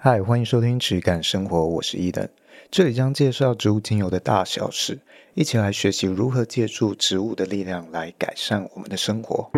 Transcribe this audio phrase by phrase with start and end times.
[0.00, 2.28] 嗨，欢迎收听质感生活，我是伊登，
[2.70, 5.00] 这里将介绍植物精油的大小事，
[5.34, 9.50] 一起来学习如何借助植物的力量来改善我们的生活。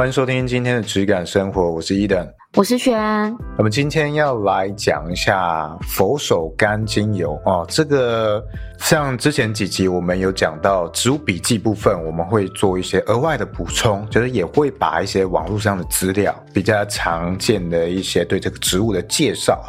[0.00, 2.26] 欢迎收听今天的质感生活，我是伊登。
[2.56, 2.98] 我是轩，
[3.58, 7.66] 我们今天要来讲一下佛手柑精油哦。
[7.68, 8.42] 这个
[8.78, 19.62] 像之前几集我们有讲到植物笔记部分，我们会做一些额外的补充，就是也会把一些网络上的资料比较常见的一些对这个植物的介绍，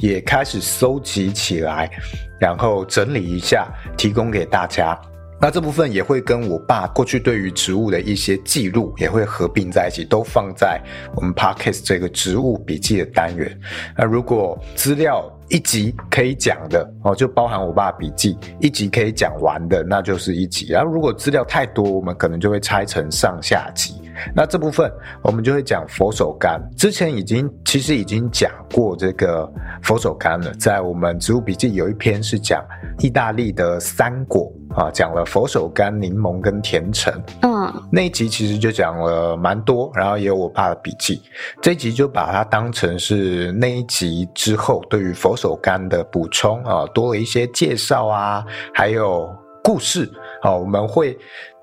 [0.00, 1.90] 也开始搜集起来，
[2.38, 3.66] 然后整理一下，
[3.96, 5.00] 提供给大家。
[5.40, 10.80] 那这部分也会跟我爸过去对于植物的一些记录也会合并在一起，都放在
[11.14, 13.58] 我们 Podcast 这个植物笔记的单元。
[13.96, 20.66] 那如果资料一集可以讲的哦，就包含我爸笔记；一集可以讲完的，那就是一集。
[20.70, 23.94] 然后如果资料太多，我们可能就会拆成上下集。
[24.34, 24.90] 那这部分
[25.22, 26.60] 我们就会讲佛手柑。
[26.76, 29.50] 之前已经其实已经讲过这个
[29.82, 32.64] 佛手柑了，在我们植物笔记有一篇是讲
[32.98, 37.12] 意大利的三果啊，讲了佛手柑、柠檬跟甜橙。
[37.42, 41.22] 嗯，那一集其实就讲了蛮多，然后也有我爸的笔记。
[41.60, 48.44] 这一集就把它当成是那一集之后对于佛手柑的补充啊，多了一些介绍啊，
[48.74, 49.28] 还有
[49.62, 50.10] 故事
[50.42, 51.16] 啊，我们会。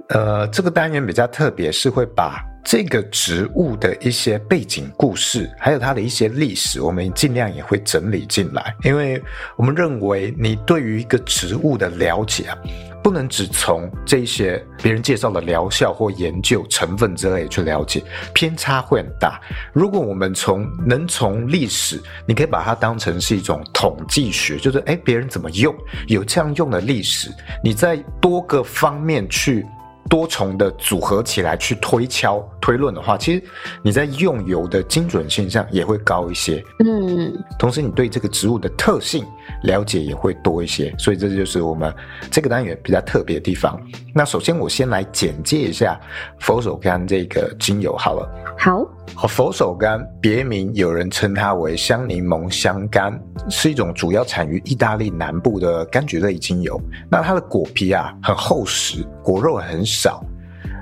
[0.10, 8.76] 呃，这个单元比较特别，是会把这个植物的一些背景故事，还有它的一些历史，我们尽量也会整理进来。
[8.84, 9.22] 因为
[9.56, 12.58] 我们认为，你对于一个植物的了解啊，
[13.04, 19.42] 不能只从这些别人介绍的疗效或研究成分之类去了解，偏差会很大。
[19.74, 25.76] 如果我们从能从历史，你可以把它当成是一种统计学，就是诶，别人怎么用，
[26.08, 27.32] 有这样用的历史，
[27.64, 29.66] 你在多个方面去。
[30.10, 33.44] 多重的组合起来去推敲推论的话，其实
[33.82, 36.64] 你在用油的精准性上也会高一些。
[36.84, 39.26] 嗯，同时你对这个植物的特性
[39.64, 41.94] 了解也会多一些，所以这就是我们
[42.32, 43.80] 这个单元比较特别的地方。
[44.14, 46.00] 那首先我先来简介一下
[46.40, 48.30] 佛手柑这个精油好了。
[48.58, 48.86] 好。
[49.30, 53.14] 佛手柑别名有人称它为香柠檬香柑，
[53.50, 56.82] 是一种主要产于意大利南部的柑橘类精油。
[57.10, 60.24] 那它的果皮啊很厚实，果肉很少，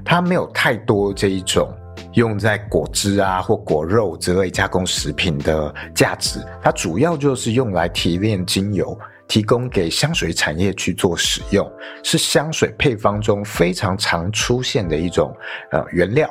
[0.04, 1.72] 它没有太多这一种
[2.14, 6.40] 用在果汁啊或果肉之类加工食品的价值。
[6.62, 8.98] 它主要就是用来提炼精油，
[9.28, 11.72] 提供给香水产业去做使用，
[12.04, 15.34] 是香水配方中非常常出现的一种
[15.72, 16.30] 呃原料。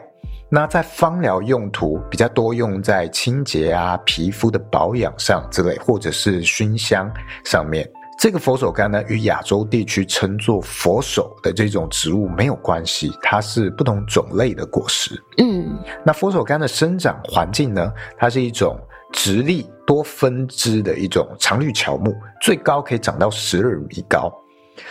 [0.55, 7.11] 那在芳疗用途比较多，用在清洁啊、皮肤的保养上之类，或者是熏香
[7.45, 7.89] 上面。
[8.23, 15.21] 这个佛手柑呢，与亚洲地区称作佛手的这种植物没有关系，它是不同种类的果实。
[15.39, 18.79] 嗯，那佛手柑的生长环境呢，它是一种
[19.13, 24.33] 直立多分枝的一种常绿乔木，最高可以长到十二米高，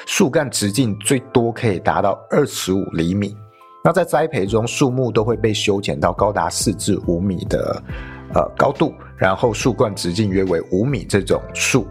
[0.06, 3.34] 树干直径最多可以达到二十五厘米。
[3.82, 7.82] 那在栽培中，树木都会被修剪到高达四至五米的
[8.34, 11.88] 呃高度，然后树冠直径约为五米这种树。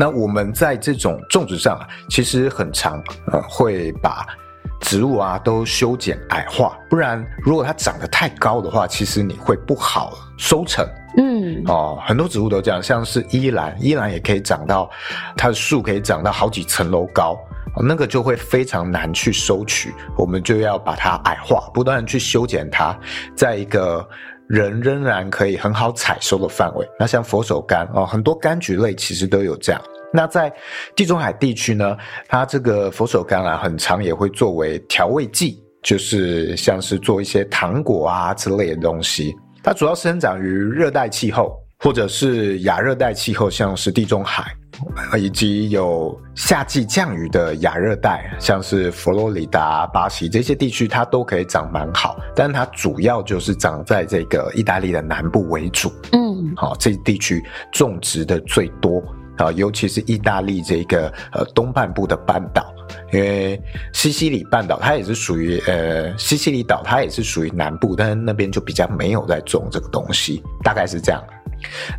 [0.00, 4.26] 那我们在这种种植上啊，其实很常呃会把
[4.80, 10.88] 植物啊都修剪矮化，不然如果它长得太高的话，其实你会不好收成。
[11.18, 14.88] 嗯，哦，很多植物都这样，像是依兰，依兰也可以长到
[15.36, 17.38] 它的树可以长到好几层楼高。
[17.82, 22.98] 那个就会非常难去收取，我们就要把它矮化，不断去修剪它，
[23.36, 24.08] 在一个
[24.50, 26.84] 人仍然可以很好采收的范围。
[26.98, 29.80] 那像佛手柑哦，很多柑橘类其实都有这样。
[30.12, 30.52] 那在
[30.96, 31.96] 地中海地区呢，
[32.26, 39.32] 它这个佛手柑啊，很常也会作为调味剂，就是像是做一些糖果啊之类的东西。
[39.62, 44.52] 它主要生长于热带气候或者是亚热带气候，像是地中海。
[45.18, 52.18] 以及有夏季降雨的亚热带，像是佛罗里达、巴西这些地区，它都可以长蛮好。
[52.34, 55.92] 但是它主要就是长在这个意大利的南部为主。
[56.12, 59.02] 嗯，好，这地区种植的最多
[59.36, 62.72] 啊，尤其是意大利这个呃东半部的半岛，
[63.12, 63.60] 因为
[63.92, 71.22] 西西里半岛它也是属于呃西西里岛，它也是属于南部，但是那边就比较没有在种这个东西，大概是这样。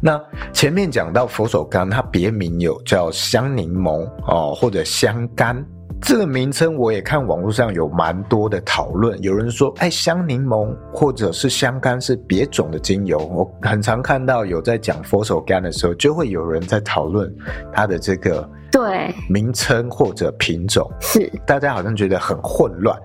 [0.01, 0.21] 那
[0.53, 5.63] 前面讲到佛手柑，它别名有叫香柠檬哦，或者香柑
[6.01, 13.19] 这个名称我也看网络上有蛮多的讨论，有人说，哎，香柠檬或者是香柑是别种的精油。
[13.19, 17.31] 我很常看到有在讲佛手柑的时候，就会有人在讨论
[17.71, 18.49] 它的这个。
[18.71, 22.97] 对，名称或者品种是大家好像觉得很混乱，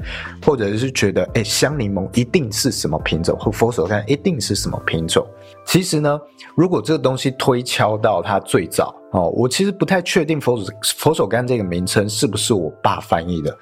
[0.44, 5.26] 或者是觉得哎、欸，香柠檬一定是什么品种，或佛手柑一定是什么品种？
[5.66, 6.18] 其实呢，
[6.54, 13.58] 如果这个东西推敲到它最早哦，我其实不太确定佛手佛手柑这个名称是不是我爸翻译的。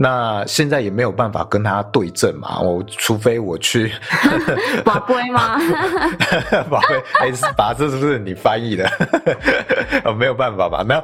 [0.00, 3.90] 那现在也没有办法跟他对证嘛，我除非我去
[4.84, 5.58] 宝龟吗？
[6.70, 8.88] 宝龟还是把这是不是你翻译的？
[10.06, 10.84] 哦，没有办法吧？
[10.84, 11.02] 没有，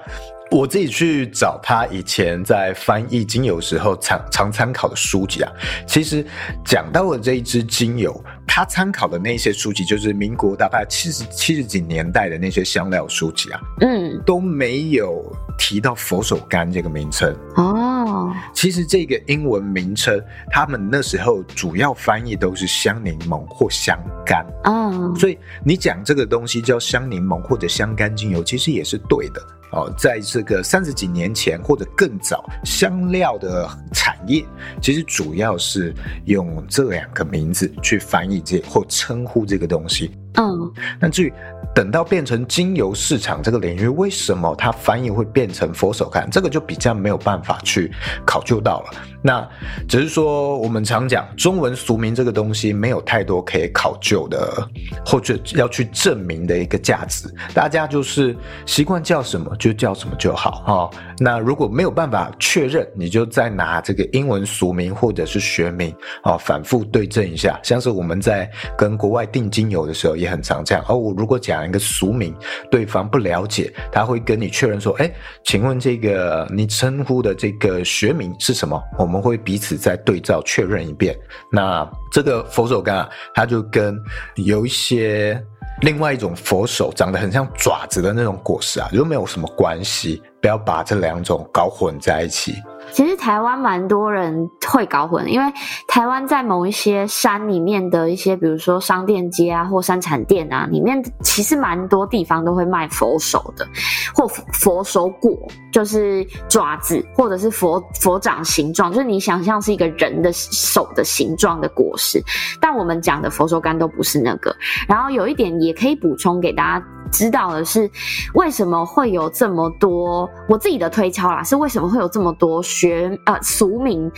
[0.53, 5.51] 我自己去找他以前在翻译精油时候常常参考的书籍啊。
[5.89, 6.25] 其实
[6.65, 15.21] 讲到了这一支精油，他参考的那些书籍，就是民国大概七十七十几年代的那些香料书籍啊，嗯，都没有
[15.59, 18.33] 提到佛手柑这个名称哦。
[18.53, 25.15] 其实这个英文名称，他们那时候主要翻译都是香柠檬或香柑哦。
[25.17, 29.41] 所以你讲这个东西叫香柠檬或者香柑精油，其实也是对的
[29.73, 29.93] 哦。
[29.99, 34.45] 在这个三十几年前或者更早，香料的产业
[34.81, 35.95] 其实主要是
[36.27, 40.11] 用这两个名字去翻译这或称呼这个东西。
[40.37, 41.33] 嗯，那至于
[41.75, 46.29] 等到变成精油市场这个领域，为什么它翻译会变成佛手柑？
[46.31, 47.93] 这个就比较没有办法去
[48.25, 48.91] 考究到了。
[49.23, 49.49] 那
[49.89, 54.69] 只是说，我们常讲中文俗名这个东西没有太多可以考究的，
[55.07, 57.33] 或者要去证明的一个价值。
[57.55, 58.37] 大家就是
[58.67, 60.91] 习惯叫什么就叫什么就好哈。
[61.19, 67.59] 那如果没有办法确认，你就再拿这个英文俗名或者是学名啊，反复对证一下。
[67.63, 70.85] 像是我们在跟国外订精油的时候，也很常这样。
[70.89, 72.35] 哦，我如果讲一个俗名，
[72.71, 75.11] 对方不了解，他会跟你确认说：“哎，
[75.45, 81.17] 请问这个你称呼的这个学名是什么？”我们我们会彼此再对照确认一遍。
[81.53, 83.97] 那这个佛手柑啊，它就跟
[84.35, 85.41] 有一些
[85.83, 90.21] 另外一种佛手长得很像爪子的那种果实啊，就没有什么关系。
[90.43, 92.57] 不要把这两种搞混在一起。
[92.95, 95.53] 其实台湾蛮多人会搞混，因为
[95.89, 103.67] 台湾在某一些山里面的一些，比如说商店街啊，或山产店啊，里面其实蛮多地方都会卖佛手的，
[104.15, 105.37] 或佛手果，
[105.73, 112.23] 就是爪子，或者是佛佛掌形状，就是你想象是一个人的手的形状的果实。
[112.61, 114.55] 但我们讲的佛手柑都不是那个。
[114.87, 117.91] 然后有一点也可以补充给大家知道的是，
[118.35, 120.29] 为什么会有这么多？
[120.49, 122.63] 我自己的推敲啦，是为什么会有这么多？
[122.63, 124.11] 学呃俗名，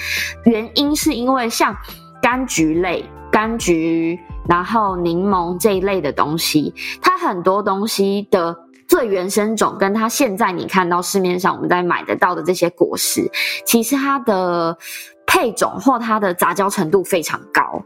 [0.44, 1.76] 原因是因为像
[2.22, 4.18] 柑橘类、柑橘，
[4.48, 6.72] 然后柠檬这一类的东西，
[7.02, 8.56] 它很多东西的
[8.88, 13.30] 最原生种，跟它现在你看到市面上我们在买得到的这些果实，
[13.64, 14.76] 其实它的。
[15.26, 17.82] 配种或它的杂交程度非常高，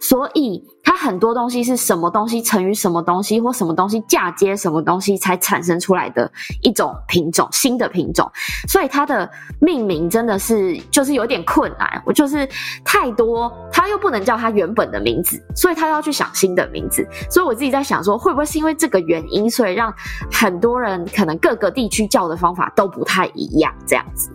[0.00, 6.30] 所以它很多东西是什么东西乘于什么东西，或什么东西嫁接什么东西才产生出来的
[6.62, 8.30] 一种品种，新的品种，
[8.68, 9.28] 所以它的
[9.60, 12.02] 命名真的是就是有点困难。
[12.06, 12.48] 我就是
[12.84, 17.06] 太多，它又不能叫它原本的名字，所以它要去想新的名字。
[17.28, 19.92] 所以我自己在想说，会不会是因为这个原因，所以让
[20.30, 24.30] 很多人可能各个地区叫的方法都不太一样，这样子。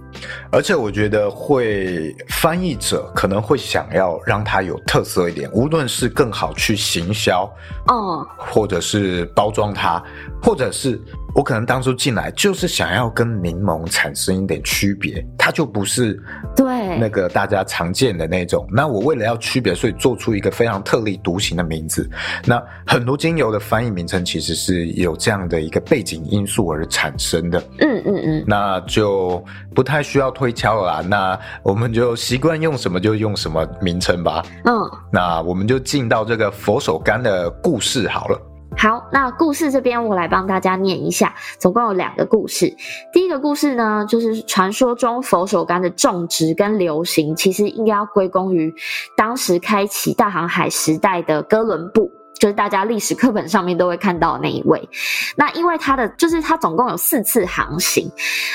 [0.51, 7.49] 而且我觉得会翻译者可能会想要让它有特色一点，无论是更好去行销，
[7.91, 10.03] 嗯，或者是包装它，
[10.41, 10.99] 或者是。
[11.35, 16.19] 我可能当初进来就是想要跟柠檬产生一点区别，它就不是
[16.55, 18.67] 对那个大家常见的那种。
[18.71, 22.09] 那我为了要区别，所以做出一个非常特立独行的名字。
[22.45, 27.63] 那很多精油的翻译名称其实是有这样的一个背景因素而产生的。
[27.79, 29.41] 嗯嗯嗯，那就
[29.75, 31.07] 不太需要推敲了啦。
[31.07, 34.43] 那我们就习惯用什么就用什么名称吧。
[34.65, 34.73] 嗯，
[35.13, 38.48] 那我们就进到这个佛手柑的故事好了。
[38.81, 42.73] 好，那故事这边我来帮大家念一下，总共有两个故事。
[43.11, 48.73] 第一个故事呢，就是传说中佛手柑的种植跟流行，其实应该要归功于
[49.17, 52.09] 当时开启大航海时代的哥伦布。
[52.39, 54.89] 就是大家历史课本上面都会看到那一位，
[55.35, 58.09] 那因为他的就是他总共有四次航行，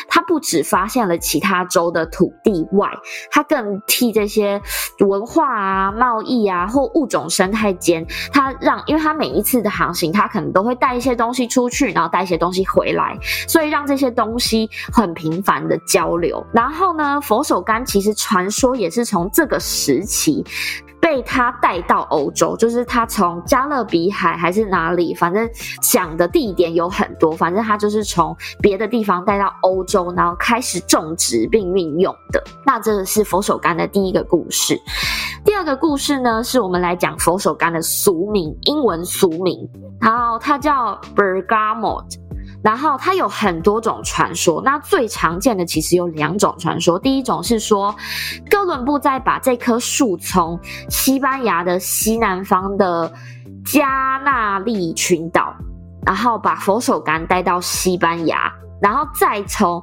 [0.08, 2.90] 他不只发现了其他洲的土地外，
[3.30, 4.60] 他更替这些
[5.00, 16.42] 文化啊、贸易啊或物种生态间，他让，因为他每一次的航行，他可能都会带一些东西出去，然后带一些东西回来，所以让这些东西很频繁的交流。
[16.54, 20.42] 然后呢，佛手柑其实传说也是从这个时期。
[21.14, 25.48] 被他带到欧洲，就是他从加勒比海还是哪里，反正
[25.80, 32.42] 讲的地点有很多，反正他就是从别的地方带到欧洲，然后开始种植并运用的。
[32.66, 34.76] 那这是佛手柑的第一个故事。
[35.44, 39.56] 第二个故事呢，是我们来讲佛手柑的俗名，英文俗名，
[40.00, 42.23] 然后它叫 Bergamot。
[42.64, 46.98] 然后它有很多种传说，那最常见的其实有两种传说。
[46.98, 47.94] 第一种是说，
[48.48, 53.12] 哥伦布在把这棵树从西班牙的西南方的
[53.66, 55.54] 加那利群岛，
[56.06, 59.82] 然后把佛手柑带到西班牙，然后再从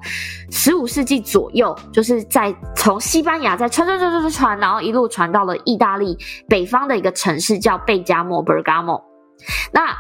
[0.50, 6.18] 十五世纪左右，就是在从西班牙再传传传传传传，然后一路传到了意大利
[6.50, 9.04] 北方的一个城市叫贝加莫 （Bergamo）。
[9.72, 9.96] 那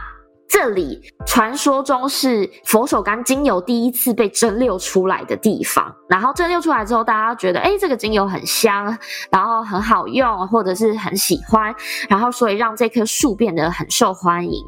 [0.51, 8.86] 这里传说中是佛手柑精油第一次被蒸馏出来的地方，然后蒸馏出来之后，大家觉得，诶，这个精油很香，
[9.31, 11.74] 然后很好用，或者是很喜欢，
[12.10, 14.62] 然后所以让这棵树变得很受欢迎。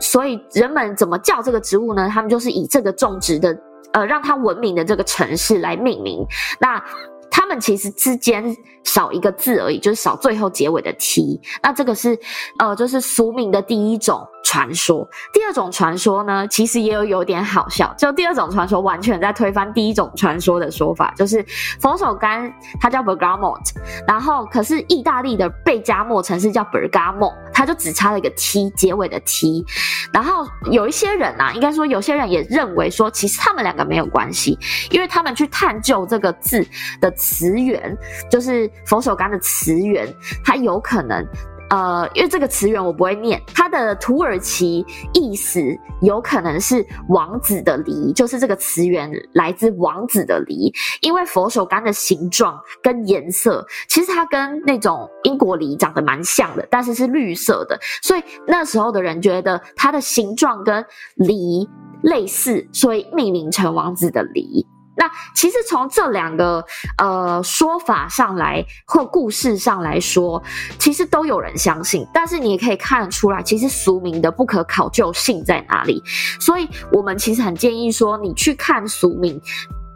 [0.00, 2.08] 所以人们怎么叫这个植物呢？
[2.08, 3.54] 他们就是以这个种植的，
[3.92, 6.26] 呃，让它闻名的这个城市来命名。
[6.58, 6.82] 那
[7.30, 11.40] 它他们其实之间少一个字而已，就是少最后结尾的 t。
[11.62, 12.18] 那这个是，
[12.58, 14.26] 呃，就是俗名的第一种。
[14.48, 17.92] 传说，第二种传说呢，其实也有有点好笑。
[17.98, 21.44] 就第二种传说完全在推翻第一种传说的说法，就是
[21.80, 22.48] 佛手柑
[22.80, 23.60] 它叫 Bergamot，
[24.06, 29.64] 然后可是意大利的贝加莫城市叫 Bergamo，它就只差了一个 t 结尾的 t。
[30.12, 34.56] 然后有一些人啊，应该说有些人也认为说，其实他们两个没有关系，
[34.92, 36.64] 因为他们去探究这个字
[37.00, 37.94] 的词词源，
[38.30, 40.08] 就是佛手柑的词源，
[40.42, 41.22] 它有可能。
[41.68, 45.60] 呃，因为这个词源我不会念，它的土耳其意思
[46.00, 50.72] 有可能是王子的梨，就是这个词源来自王子的梨。
[51.00, 61.68] 因为佛手柑的形状跟颜色，其实它跟那种英国梨长得蛮像的，但是是绿色的，所以那时候的人觉得它的形状跟梨
[62.02, 64.64] 类似，所以命名成王子的梨。
[64.96, 66.64] 那其实从这两个
[66.98, 70.42] 呃说法上来或故事上来说，
[70.78, 76.02] 其实都有人相信，但是你也可以看得出来，其实俗名的不可考究性在哪里。
[76.40, 79.40] 所以我们其实很建议说，你去看俗名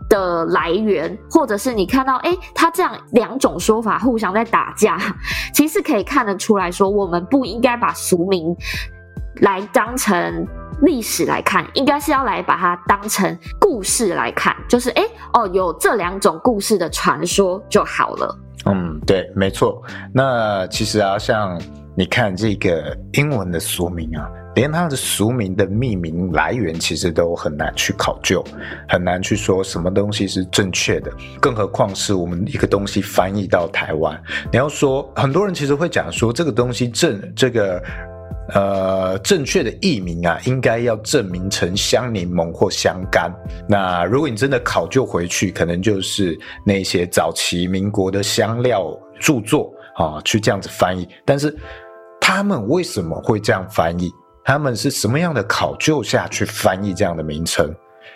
[0.09, 4.99] 的来源，或者是你看到诶，他这样两种说法互相在打架，
[5.54, 8.54] 其实可以看得出来说，我们不应该把俗名
[9.37, 10.47] 来当成。
[10.83, 18.39] 历史来看，应该是要来把它当成故事来看，就是诶哦，有这两种故事的传说就好了。
[18.67, 19.83] 嗯，对，没错。
[20.13, 21.61] 那其实啊，像
[21.97, 28.45] 你看这个英文的俗名啊，连它的俗名的命名来源其实都很难去考究，
[28.89, 31.11] 很难去说什么东西是正确的，
[31.41, 34.21] 更何况是我们一个东西翻译到台湾，
[34.53, 37.83] 你要说，很多人其实会讲说这个东西正这个。
[38.52, 43.30] 呃，正确的译名啊，应该要证明成香柠檬或香柑。
[43.69, 51.09] 那如果你真的考究回去，可能就是那些早期民国的香料著作啊，去这样子翻译。
[51.25, 51.57] 但是
[52.21, 54.11] 他们为什么会这样翻译？
[54.45, 57.73] 他们是什么样的考究下去翻译这样的名称？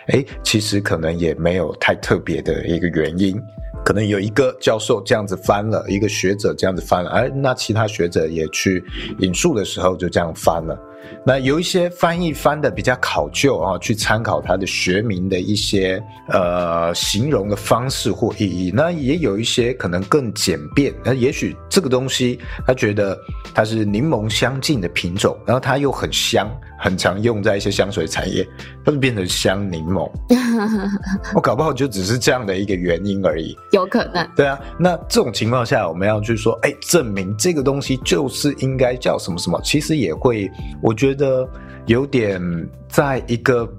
[0.07, 3.39] 诶，其实可能也没有太特别的一个原因。
[3.85, 8.83] 可能有一个教授这样子翻了，一个学者这样子翻了，而那其他学者也去
[9.19, 10.75] 引述的时候就这样翻了。
[11.23, 18.71] 那有一些翻译翻的比较考究啊，去参考它的学名的一些呃形容的方式或意义。
[18.73, 23.15] 那也有一些可能更简便，那也许这个东西他觉得
[23.53, 26.49] 它是柠檬香近的品种，然后它又很香，
[26.79, 28.43] 很常用在一些香水产业，
[28.85, 30.09] 它就变成香柠檬。
[31.33, 34.27] 我搞不好就只是这样的一个原因而已，有可能。
[34.35, 40.51] 对啊，那这种情况下，我们要去说，哎，证明这个东西就是应该叫什么什么，其实也会
[40.81, 40.95] 我。
[40.95, 41.45] 觉得
[41.87, 42.41] 有点
[42.87, 43.69] 在一个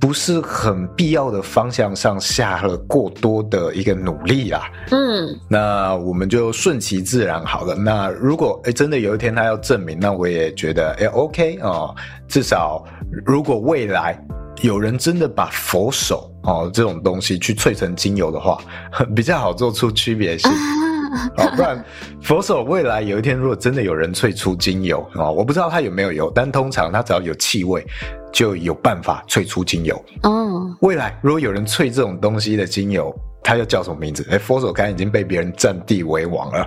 [0.00, 4.62] 不是很必要的方向上下了过多的一个努力啊。
[4.90, 7.76] 嗯，那我们就顺其自然好了。
[7.76, 11.94] 那如果诶真的有一天他要证明，那我也觉得诶 OK 哦。
[12.26, 12.84] 至少
[13.24, 14.20] 如果未来
[14.62, 18.58] 有人真的把佛手哦这种东西去萃成精油的话，
[19.14, 20.50] 比较好做出区别性。
[21.38, 21.82] 哦，不然
[22.20, 27.84] 佛手未来有一天，如果真的有人萃出精油啊，我不知道它有没有油，但通常它只要有气味，
[28.32, 30.04] 就有办法萃出精油。
[30.24, 33.14] 哦，未来如果有人萃这种东西的精油，
[33.46, 34.24] 它又叫什么名字？
[34.24, 36.66] 诶、欸、佛手柑已经被别人占地为王了，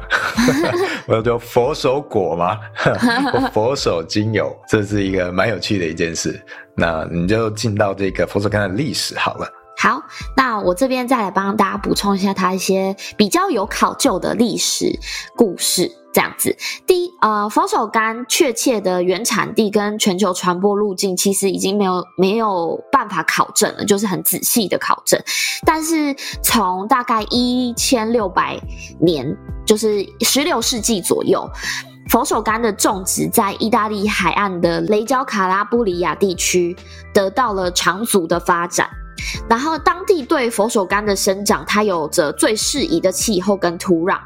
[1.07, 2.57] 我叫佛手果吗？
[3.51, 6.41] 佛手精油，这是一个蛮有趣的一件事。
[6.75, 9.45] 那你就进到这个佛手柑的历史好了。
[9.81, 10.03] 好，
[10.36, 14.91] 那我这边再来帮大家补充一下它一些比较有考究的历史
[15.38, 16.53] 故事，这样子。
[16.86, 25.17] 第一，呃，佛手柑确切的原产地跟全球传播路径其实已经没有没有办法考证了，就是很仔细的考证。
[25.65, 28.59] 但是从大概一千六百
[29.00, 29.33] 年，
[29.65, 31.50] 就是十六世纪左右，
[32.09, 36.75] 佛手柑的种植在意大利海岸的雷焦卡拉布里亚地区
[37.13, 38.89] 得到了长足的发展。
[39.50, 44.18] 然后，当地对佛手柑的生长，它有着最适宜的气候跟土壤，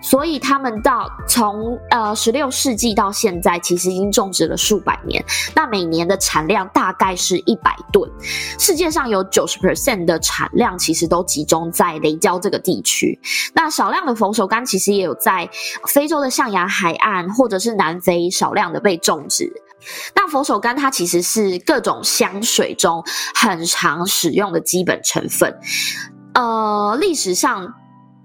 [0.00, 5.24] 所以他们到从呃十六世纪到现在，其实已经种植了数百年。
[5.54, 8.10] 那每年的产量大概是一百吨，
[8.58, 13.18] 世界上有九十 percent 的产量其实都集中在雷焦这个地区。
[13.54, 15.48] 那少量的佛手柑其实也有在
[15.88, 19.52] 非洲的象牙海岸或者是南非少量的被种植。
[20.14, 23.02] 那佛手柑它其实是各种香水中
[23.34, 25.54] 很常使用的基本成分。
[26.34, 27.72] 呃，历史上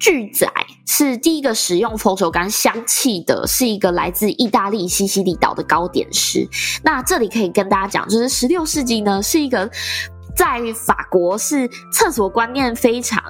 [0.03, 0.45] 巨仔
[0.85, 6.45] 是第一个使用佛手柑香气的，是一个来自意大利西西里岛的糕点师。
[6.83, 9.65] 那这里可以跟大家讲，就是十六世纪呢，是一个
[10.35, 13.23] 在法国是厕所观念非常。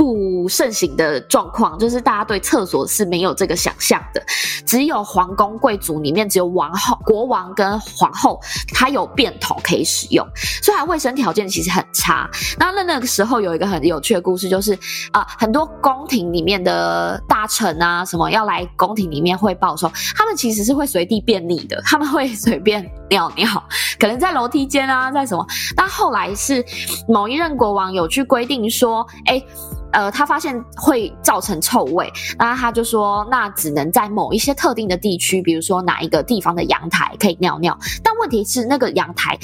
[0.00, 4.24] 不盛行的状况，就是大家对厕所是没有这个想象的。
[4.64, 8.40] 只有皇宫贵族里面，只有王后、国王跟皇后，
[8.72, 10.26] 他有便桶可以使用，
[10.62, 12.26] 所以它卫生条件其实很差。
[12.58, 14.72] 那那那个时候有一个很有趣的故事，就是
[15.12, 23.46] 啊、很多宫廷里面的大臣啊，什么要来宫廷里面汇报的时候，他们其实是会随地便溺的，他们会随便尿尿，
[23.98, 25.46] 可能在楼梯间啊，在什么。
[25.76, 26.64] 但后来是
[27.06, 29.42] 某一任国王有去规定说，哎。
[29.92, 37.76] 呃，他发现会造成臭味，那他就说，那只能在某一些特定的地区，比如说哪一个地方的阳台可以尿尿。
[38.02, 39.38] 但问题是，那个阳台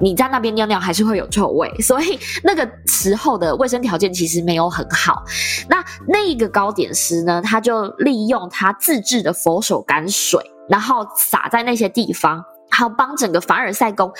[0.00, 5.24] 你在那边尿尿还是会有臭味， 所以那个时候的卫生条件其实没有很好。
[5.68, 14.10] 那那一个糕点师呢，他就利用他自制的佛手柑水，然后撒在那些地方，还有帮整个凡尔赛宫。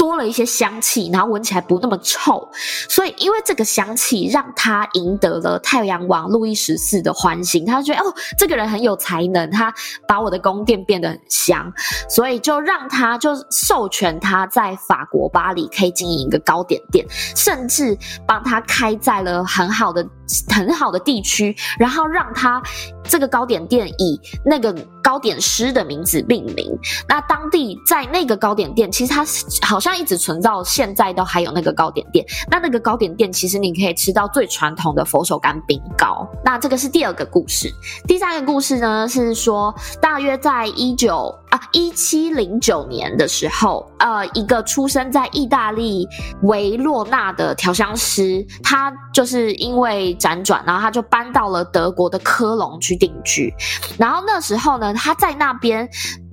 [0.00, 2.48] 多了一些香气，然后闻起来不那么臭，
[2.88, 9.70] 所以因为这个香气让他赢得了太阳王路易十四的欢心，他觉得哦，这个人很有才能，他
[10.08, 11.70] 把我的宫殿变得很香，
[12.08, 17.04] 所以就让他就授权他在法国巴黎可以经营一个糕点店，
[17.36, 17.94] 甚至
[18.26, 20.02] 帮他开在了很好的
[20.48, 22.62] 很好的地区，然后让他
[23.04, 26.76] 这个糕点店以那个糕点师的名字命名。
[27.06, 29.24] 那当地在那个糕点店，其实他
[29.62, 29.90] 好像。
[30.00, 36.26] 一直存到现在都还有那个糕点店，那那个糕点店其实你可以吃到最传统的佛手柑冰糕。
[36.42, 37.70] 那这个是第二个故事，
[38.06, 46.08] 第三个故事呢是说，大约在一九啊一七零九年的时候，呃，一个出生在意大利
[46.42, 53.52] 维洛纳的调香师，他就是因为辗转，然后他就搬到了德国的科隆去定居。
[53.98, 55.88] 然后那时候呢，他在那边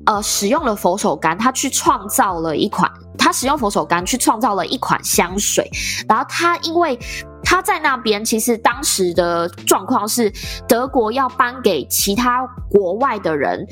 [0.06, 2.92] 呃使用了佛手柑，他去创造了一款。
[3.20, 5.70] 他使用佛手柑去创造了一款香水，
[6.08, 6.98] 然后他因为
[7.44, 10.32] 他在那边，其实当时的状况是
[10.68, 13.66] 德国要颁给其他国外的人，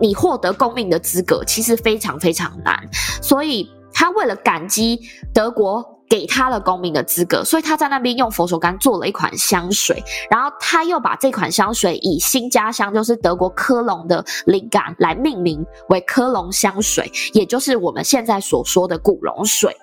[0.00, 2.78] 你获得公民的资格其实非常非常难，
[3.22, 5.00] 所以他为了感激
[5.34, 5.96] 德国。
[6.08, 10.00] 给他了公民的资格，所以他在那边用佛手柑做了一款香水，
[10.30, 19.76] 然后他又把这款香水以新家乡，就是德国科隆的灵感来命名为科隆香水，也就是我们现在所说的古龙水。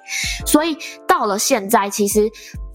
[0.45, 2.21] 所以到了现在，其实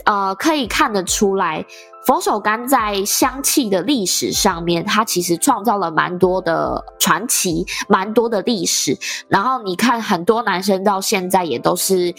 [0.09, 1.65] 呃可以看得出来，
[2.05, 8.99] 佛手柑在香气的历史上面，它其实创造了蛮多的传奇，蛮多的历史。
[9.29, 12.13] 然后你看，很多男生到现在也都是。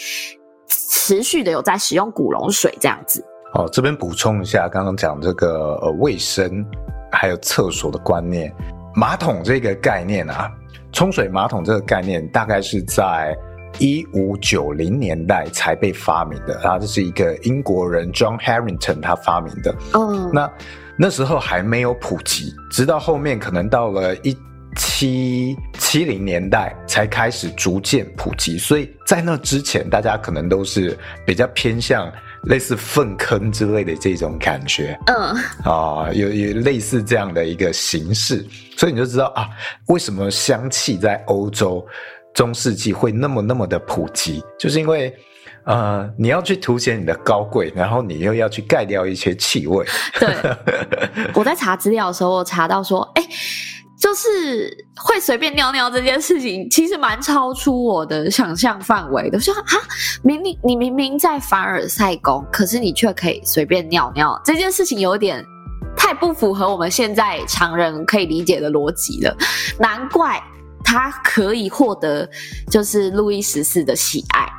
[0.71, 3.25] 持续的有在使用古龙水这样子。
[3.55, 6.63] 哦，这边补充一下，刚刚讲这个呃卫生
[7.11, 8.53] 还有厕所的观念，
[8.93, 10.47] 马桶这个概念啊，
[10.91, 13.35] 冲水马桶这个概念大概是在
[13.79, 19.75] 一五九零年代才被发明的，然后这是一个英国人 John Harrington 他发明的。
[19.93, 20.51] 嗯，那
[20.97, 24.37] 那时候还没有普及，直到后面可能到了一。
[24.77, 32.09] 七七零年代才开始逐渐普及，所以在那之前，大家可能都是比较偏向
[32.43, 38.45] 类似粪坑之类的这种感觉，嗯，啊，有有类似这样的一个形式，
[38.77, 39.49] 所以你就知道啊，
[39.87, 41.85] 为什么香气在欧洲
[42.39, 45.13] 中世纪会那么那么的普及，就是因为
[45.65, 49.85] 呃，你要去凸显你的高贵，然后你又要去盖掉一些气味。
[50.17, 50.33] 对，
[51.35, 53.27] 我在查资料的时候，我查到说，哎。
[54.01, 59.37] 就是会随便尿尿这件事情，其实蛮超出我的想象范围的。
[59.37, 59.75] 我说啊，
[60.23, 65.45] 明明你明明在凡尔赛宫，可是你却可以随便尿尿，这件事情有点
[65.97, 69.35] 太不符合我们现在常人可以理解的逻辑了。
[69.77, 70.41] 难怪
[70.89, 72.27] 他可以获得
[72.67, 74.49] 就是路易十四的喜爱。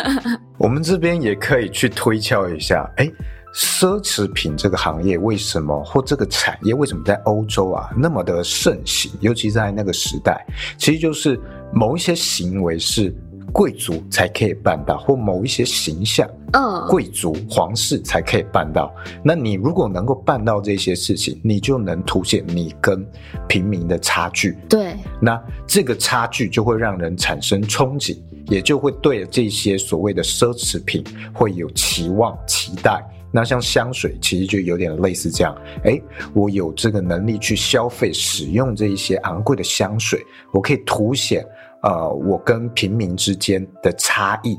[0.56, 3.10] 我们这边也可以去推敲一下，哎。
[3.56, 9.12] 奢侈品这个行业为什么或这个产业为什么在欧洲啊那么的盛行？
[9.20, 10.44] 尤其在那个时代，
[10.76, 11.38] 其实就是
[11.72, 13.14] 某一些行为是
[13.54, 18.92] 贵族才可以办到，或某一些形象，嗯，贵族皇室才可以办到。
[19.22, 23.06] 那你如果能够办到这些事情，你就能凸显你跟
[23.46, 24.58] 平民的差距。
[24.68, 33.08] 对，那这个差距就会让人产生憧憬，也就会对这些所谓的奢侈品会有期望、期待。
[33.30, 35.56] 那像香水，其实就有点类似这样。
[35.84, 40.20] 诶，我有这个能力去消费、使用这一些昂贵的香水，
[40.52, 41.44] 我可以凸显，
[41.84, 44.58] 呃，我跟平民之间的差异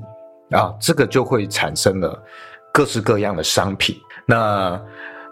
[0.51, 2.23] 啊，这个就会产生了
[2.71, 3.97] 各式各样的商品。
[4.27, 4.79] 那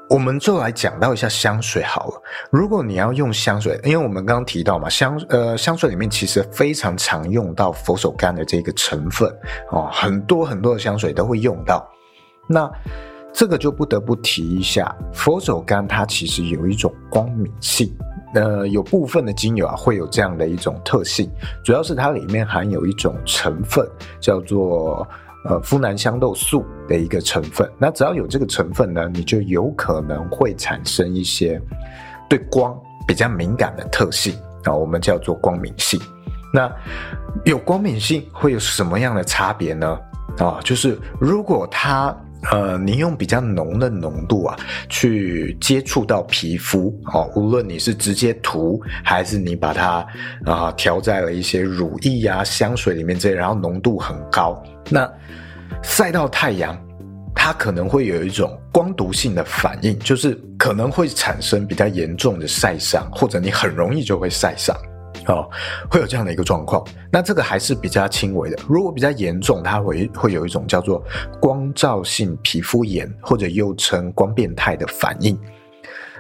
[0.10, 2.22] 我们就来讲到一下香水好了。
[2.52, 9.30] 如果你要用香水，因为我们刚刚提到嘛，香呃香水里面其实非常常用到佛手柑的这个成分
[9.72, 11.88] 哦，很多很多的香水都会用到。
[12.48, 12.70] 那
[13.32, 17.92] 这个就不得不提一下，佛手柑它其实有一种光敏性，
[18.34, 21.30] 呃，有部分的精油啊会有这样的一种特性，
[21.64, 23.88] 主要是它里面含有一种成分
[24.20, 25.08] 叫做
[25.46, 27.70] 呃呋喃香豆素的一个成分。
[27.78, 31.62] 那只要有这个成分呢，你就有可能会产生一些
[32.30, 32.76] 对光
[33.08, 36.00] 比较敏感的特性啊，我们叫做光敏性。
[36.54, 36.72] 那
[37.46, 40.00] 有光敏性会有什么样的差别呢？
[40.40, 42.16] 啊，就是如果它
[42.52, 44.58] 呃，你用比较浓的浓度啊，
[44.90, 50.06] 去接触到皮肤哦，无论你是直接涂，还是你把它
[50.46, 55.10] 啊调在了一些乳液啊、香水里面这些，然后浓度很高，那
[55.82, 56.78] 晒到太阳，
[57.34, 64.76] 它可能会有一种光毒性的反应，就是可能会产生比较严重的晒伤，或者你很容易就会晒伤。
[65.28, 65.50] 哦，
[65.90, 68.58] 会有这样的一个状况，那这个还是比较轻微的。
[68.68, 71.04] 如果比较严重，它会会有一种叫做
[71.40, 75.38] 光照性皮肤炎，或者又称光变态的反应。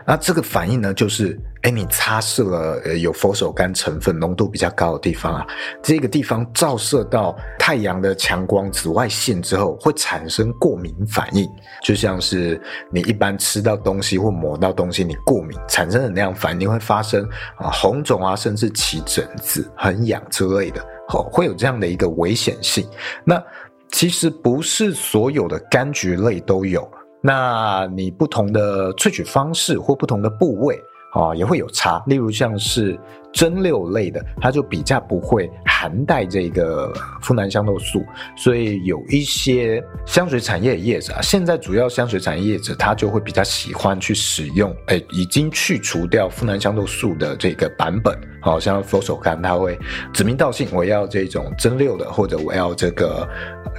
[0.06, 5.48] 那这个反应呢，就是，哎，你擦拭了呃有佛手柑成分浓度比较高的地方啊，
[5.82, 11.50] 这个地方照射到太阳的强光紫外线之后，会产生过敏反应，
[11.84, 12.62] 就像是
[12.92, 17.24] 你一般吃到东西或抹到东西，你过敏产生的那样反应会发生
[17.58, 22.88] 啊红肿啊，甚至起疹子、很痒之类的，哦，会有这样的一个危险性。
[23.24, 23.42] 那
[23.90, 26.90] 其实不是所有的柑橘类都有。
[27.26, 30.78] 那你不同的萃取方式或不同的部位
[31.14, 32.04] 啊，也会有差。
[32.08, 33.00] 例如像是
[33.32, 38.04] 蒸馏类的，它就比较不会含带这个呋喃香豆素，
[38.36, 48.20] 所以有一些香水产业的业者啊，现在主要香水产业业者，他就会比较喜欢去使用，哎，已经去除掉呋喃香豆素的这个版本。
[48.42, 49.80] 好像佛手柑，它会
[50.14, 53.26] 指名道姓，我要这种蒸馏的，或者我要这个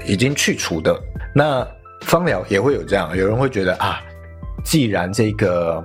[0.07, 0.98] 已经去除的。
[1.35, 1.66] 那
[2.05, 4.01] 芳疗也会有这样，有人会觉得啊，
[4.64, 5.85] 既然这个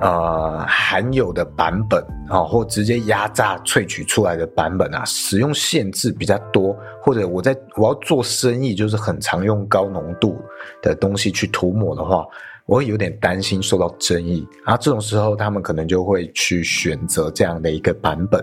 [0.00, 10.40] 呃含有的版本啊，或直接压榨萃取出来的版本啊，使用限制比较多，或者我在我要做生意，就是很常用高浓度
[10.80, 12.24] 的东西去涂抹的话，
[12.64, 14.76] 我会有点担心受到争议啊。
[14.76, 18.42] 这种时候，他们可能就会去选择这样的一个版本。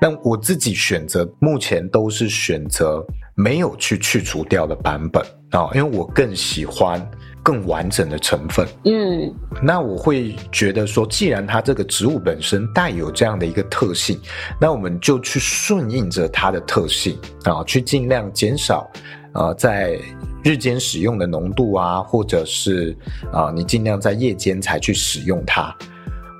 [0.00, 3.04] 但我自己选择目前都是选择
[3.36, 5.24] 没有去去除掉的版本。
[5.52, 7.00] 啊，因为我更喜欢
[7.42, 8.66] 更完整的成分。
[8.84, 14.18] 嗯，那我会觉得说，既然它这个植物本身带有这样的一个特性，
[14.60, 18.90] 那我们就去顺应着它的特性啊，去尽量减少
[19.32, 19.98] 啊在
[20.42, 22.96] 日间使用的浓度啊，或者是
[23.32, 25.74] 啊你尽量在夜间才去使用它。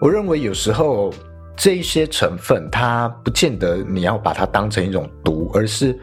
[0.01, 1.13] 我认为有时候
[1.57, 5.99] 这一些成分，它不见得你要把它当成一种毒，而是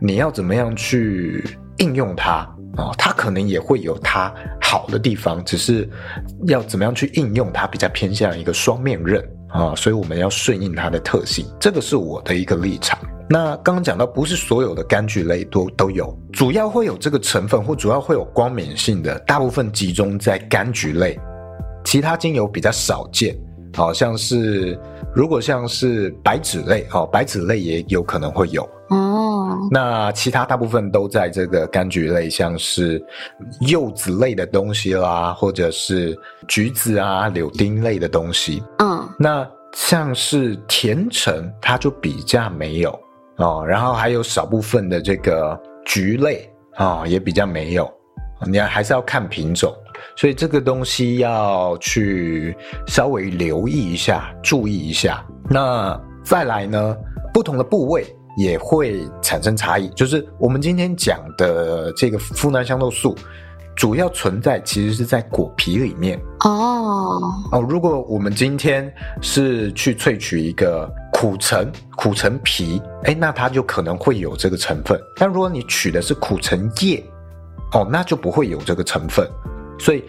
[0.00, 1.44] 你要怎么样去。
[1.80, 2.40] 应用它
[2.76, 5.88] 啊，它可能也会有它好的地方，只是
[6.46, 12.98] 要怎么样去应用它，比较偏向一个双面刃啊，所以我们要顺应它的特性，这个是我的一个立场。
[13.30, 21.18] 那刚刚讲到，不是所有的柑橘类都都有，主要会有这个成分，或主要会有光敏性的，大部分集中在柑橘类，
[21.82, 23.34] 其他精油比较少见，
[23.74, 24.78] 好像是
[25.14, 29.58] 如果像是白芷类哦，白芷类也有可能会有哦。
[29.70, 33.04] 那其他大部分都在这个柑橘类，像是
[33.60, 38.62] 柚子类的东西啦，或者是橘子啊、柳丁类的东西。
[38.78, 42.98] 嗯，那像是甜橙，它就比较没有
[43.36, 43.64] 哦。
[43.66, 47.90] 然后还有少部分的这个橘类啊、哦，也比较没有。
[48.46, 49.70] 你要还是要看品种，
[50.16, 55.24] 所以这个东西要去稍微留意一下，注意一下。
[55.48, 56.96] 那再来呢，
[57.32, 59.88] 不同的部位也会产生差异。
[59.90, 63.16] 就是我们今天讲的这个呋喃香豆素。
[63.76, 67.18] 主要存在其实是在果皮里面哦
[67.50, 67.64] 哦。
[67.66, 75.00] 如果我们今天是去萃取一个苦橙，苦橙皮，哎，那它就可能会有这个成分。
[75.16, 77.02] 但如果你取的是苦橙叶，
[77.72, 79.26] 哦，那就不会有这个成分。
[79.80, 80.04] 所以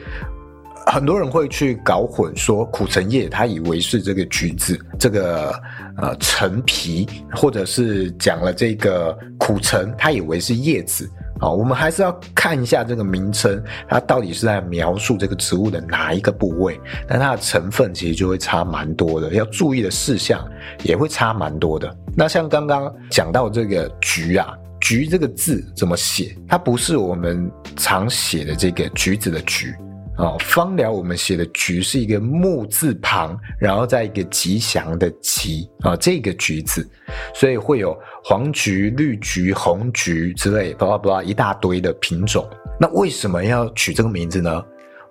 [0.86, 5.51] 很多人会去搞混，说苦橙叶，他以为是这个橘子，这个
[5.97, 11.10] 呃橙皮，或者是讲了这个苦橙，他以为是叶子。
[11.39, 16.79] 好，我们还是要看一下这个名称，它到底是在描述这个植物的哪一个部位？
[17.07, 20.47] 但它的成分其实就会差蛮多的，要注意的事项
[20.84, 21.91] 也会差蛮多的。
[22.15, 26.36] 那像刚刚讲到这个“橘”啊，“橘”这个字怎么写？
[26.48, 29.74] 它不是我们常写的这个橘子的“橘”。
[30.17, 36.88] 哦，芳疗我们写的“橘”是一个木字旁，然后再一个吉祥的“吉”啊，这个“橘”子，
[37.34, 42.48] 所以会有黄橘、绿橘、红橘之类，巴拉巴拉一大堆的品种。
[42.80, 44.63] 那为什么要取这个名字呢？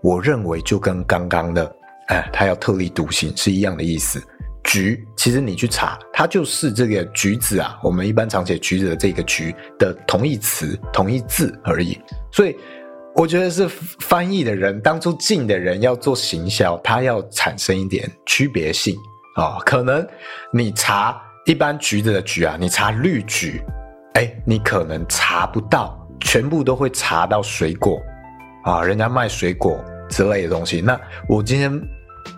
[0.02, 1.76] 我认为就跟刚刚的，
[2.08, 4.22] 哎，它要特立独行是一样的意思。
[4.64, 11.98] 橘，其实你去查，它就是这个橘子啊，我们一般常写橘子的这个“橘”的同义词、同义字而已，
[12.32, 12.56] 所以。
[13.12, 13.68] 我觉得是
[13.98, 18.94] 翻译的人，当初进的人要做行销，他要产生一点区别性
[19.34, 19.62] 啊、哦。
[19.66, 20.06] 可能
[20.52, 23.60] 你查一般橘子的橘啊，你查绿橘，
[24.14, 28.00] 哎，你可能查不到，全部都会查到水果
[28.64, 30.80] 啊，人家卖水果之类的东西。
[30.80, 31.78] 那我今天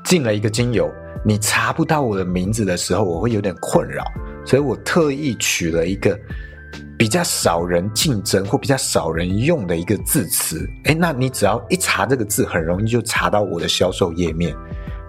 [0.04, 0.90] 进了一个精油，
[1.24, 4.04] 你查不到我的名字的时候，我会有点困扰，
[4.44, 6.18] 所以我特意取了一个。
[6.98, 14.54] 比较少人竞争或比较少人用的一个字词，哎，那你只要一查这个字，很容易就查到我的销售页面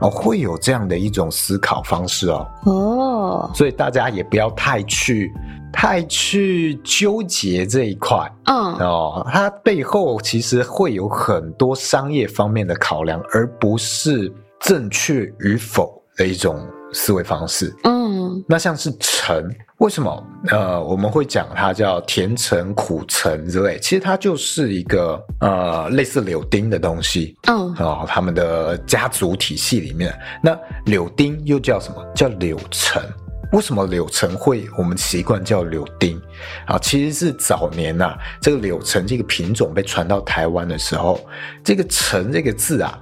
[0.01, 2.47] 哦，会有这样的一种思考方式哦。
[2.65, 5.31] 哦，所以大家也不要太去
[5.71, 17.73] 太去纠结这一块，嗯，哦，它背后其实会有很多商业方面的考量，而不是正确与否的一种思维方式。
[17.83, 19.49] 嗯，那像是橙。
[19.79, 20.27] 为什么？
[20.47, 27.35] 呃，我们会讲它叫甜橙、苦橙之类，其实它就是一个呃类似柳丁的东西。
[27.47, 32.01] 嗯，哦，他们的家族体系里面，那柳丁又叫什么？
[32.15, 33.03] 叫柳橙。
[33.51, 36.17] 为什么柳橙会我们习惯叫柳丁？
[36.65, 41.19] 啊，其实是早年呐、啊，这个柳橙这个品种被传到台湾的时候，
[41.61, 42.97] 这个橙这个字啊，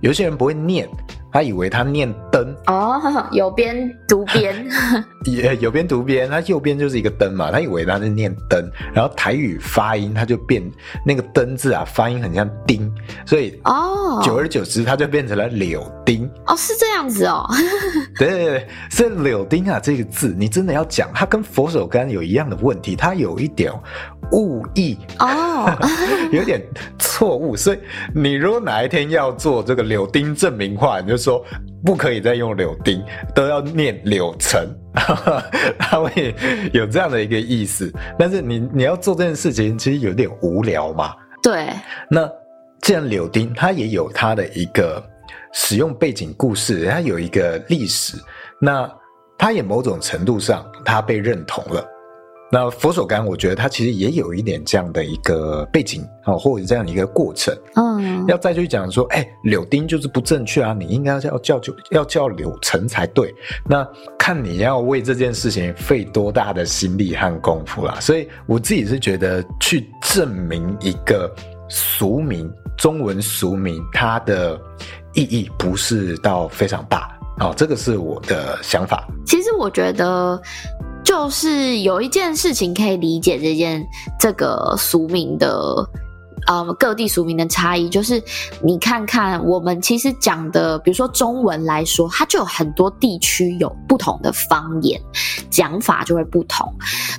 [0.00, 0.88] 有些人不会念。
[1.34, 2.54] 他以为他念灯。
[2.66, 3.00] 哦，
[3.32, 4.66] 有边读边，
[5.26, 10.62] 也有边读边，他右边就是一个灯嘛，他以为他是念灯，然后台语发音他就变
[11.04, 12.88] 那个灯字啊，发音很像丁，
[13.26, 17.44] 所以哦，久而久之他就变成了柳丁哦，是这样子哦，
[18.16, 23.72] 对对对，所以柳丁啊这个字，你真的要讲，它跟佛手柑有一样的问题，它有一点。
[24.32, 25.70] 误译哦，
[26.32, 26.60] 有点
[26.98, 27.78] 错误，所以
[28.14, 31.44] 你如果哪一天要做这个柳丁证明化，你就说
[31.84, 33.02] 不可以再用柳丁，
[33.34, 34.68] 都要念柳橙，
[35.78, 36.34] 他会
[36.72, 37.90] 有这样的一个意思。
[38.18, 41.14] 但是你你要做这件事情，其实有点无聊嘛。
[41.42, 41.68] 对。
[42.10, 42.30] 那
[42.82, 45.02] 既然柳丁它也有它的一个
[45.52, 48.18] 使用背景故事，它有一个历史，
[48.60, 48.90] 那
[49.38, 51.84] 它也某种程度上它被认同了。
[52.54, 57.52] 那佛手柑，我觉得它其实也有一点这样的一个背景啊，或者这样一个过程。
[57.74, 63.34] 嗯，要再去讲说，哎，柳丁就是不正确啊，你应该要叫就要叫柳橙才对。
[63.68, 63.84] 那
[64.16, 67.98] 看你要为这件事情费多大的心力和功夫啦。
[67.98, 71.28] 所以我自己是觉得，去证明一个
[71.68, 74.56] 俗名，中文俗名，它的
[75.12, 77.52] 意义不是到非常大啊。
[77.56, 79.08] 这个是我的想法。
[79.26, 80.40] 其实我觉得。
[81.04, 83.86] 就是有一件事情可以理解这件
[84.18, 85.86] 这个俗名的，
[86.46, 88.22] 呃，各地俗名的差异，就是
[88.62, 95.00] 你看看我们其实讲的，比如说中文来说，它就有很多地区有不同的方言，
[95.50, 96.72] 讲法就会不同。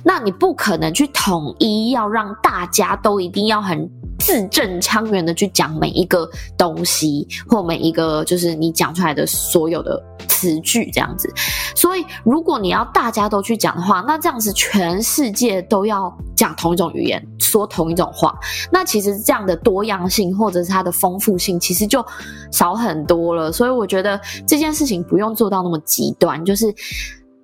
[0.04, 10.02] 那你不可能去统一，要让大家都一定要很字正腔圆的去讲每一个东西，或每一个就是你讲出来的所有的。
[10.28, 11.32] 词句这样子。
[11.74, 18.34] 所以如果你要大家都去讲的话，那这样子全世界都要讲同一种语言，说同一种话，
[18.70, 22.04] 那其实这样的多样性或者是它的丰富性，其实就
[22.50, 23.50] 少很多了。
[23.52, 26.72] 所以我觉得这件事情不用做到那么极端，就是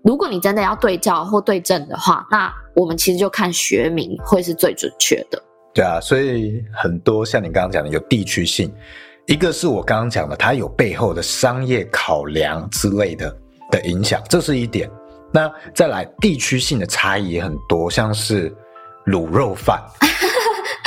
[0.03, 5.43] 如果你真的要对照或对症的话，那我们其实就看学名会是最准确的。
[5.75, 8.71] 对啊，所以很多像你刚刚讲的有地区性，
[9.27, 13.35] 一个是我刚刚讲的，它有背后的商业考量之类的
[13.71, 14.91] 的影响，这是一点。
[15.33, 18.55] 那再来地区性的差异也很多，像是
[19.07, 19.83] 卤肉饭。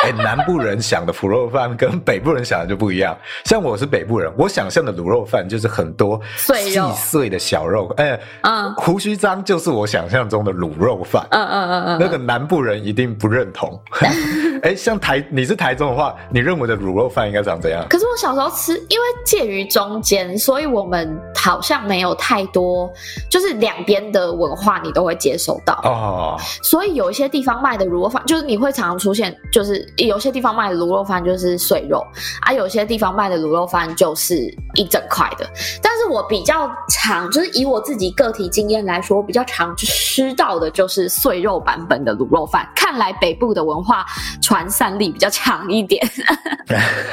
[0.05, 3.17] 哎，南部人想的卤肉饭跟北部人想的就不一样。
[3.43, 7.91] 像我是北部人，我想象的卤肉饭就是很多细碎的小肉。
[7.97, 11.25] 哎，嗯，胡须章就是我想象中的卤肉饭。
[11.31, 13.81] 嗯嗯嗯嗯，那个南部人一定不认同。
[14.61, 17.83] 哎，像台你是台中的话，你认为的卤肉饭应该长怎样？
[17.89, 22.87] 可是我小时候吃，因为介于中间，所以我们好像没有太多，
[23.27, 26.37] 就是两边的文化你都会接受到哦。
[26.61, 29.83] 所以有一些地方卖的卤肉饭，就是你会常常出现，就是。
[29.97, 32.05] 有些地方卖的卤肉饭就是碎肉
[32.41, 34.35] 啊，有些地方卖的卤肉饭就是
[34.75, 35.49] 一整块的。
[35.81, 42.69] 但是我比较常，就是以我自己个体经验来说，我比较常吃到的就是碎肉版本的卤肉饭。
[42.75, 44.05] 看来北部的文化
[44.41, 46.05] 传散力比较强一点。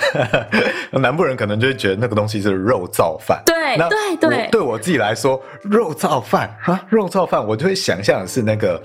[0.93, 3.41] 南部人可能就会觉得那个东西是肉燥饭。
[3.47, 8.81] 对，那对对，对我自己来说，肉燥饭啊，肉燥饭，我就会想象的是那个。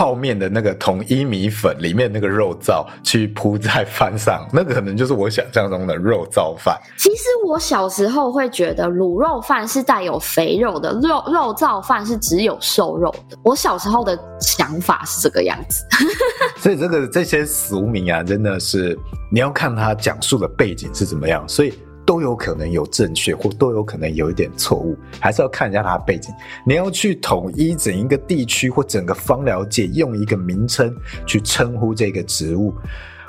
[0.00, 6.74] 泡面的那个统一米粉里面那个肉燥去铺在饭上，那个可能就是我想象中的肉燥饭。
[6.96, 13.36] 其实我小时候会觉得卤肉饭是带有肥肉的，肉肉燥饭是只有瘦肉的。
[13.44, 15.84] 我小时候的想法是这个样子。
[16.56, 18.98] 所以这个这些俗名啊，真的是
[19.30, 21.74] 你要看他讲述的背景是怎么样，所以。
[22.10, 26.34] 都有可能有正确，或都有可能有一点错误，还是要看一下它的背景。
[26.66, 30.92] 你要去统一整一个地区或整个芳疗界用一个名称
[31.24, 32.74] 去称呼这个植物，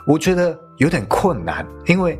[0.08, 1.64] 我觉得有点困难。
[1.86, 2.20] 因为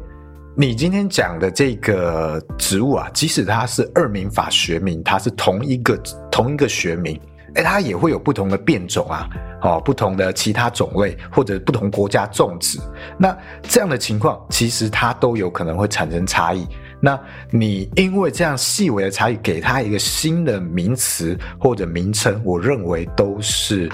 [0.54, 7.20] 你今天讲的这个植物啊，即使它是二名法学名，它是同一个同一个学名。
[7.56, 9.30] 哎，它也会有不同的变种啊，
[9.62, 12.80] 哦，不同的其他种类或者不同国家种植，
[13.18, 16.68] 那这样的情况其实它都有可能会产生差异。
[17.04, 23.92] 那你因为这样细微的差异，给它一个新的名词或者名称，我认为都是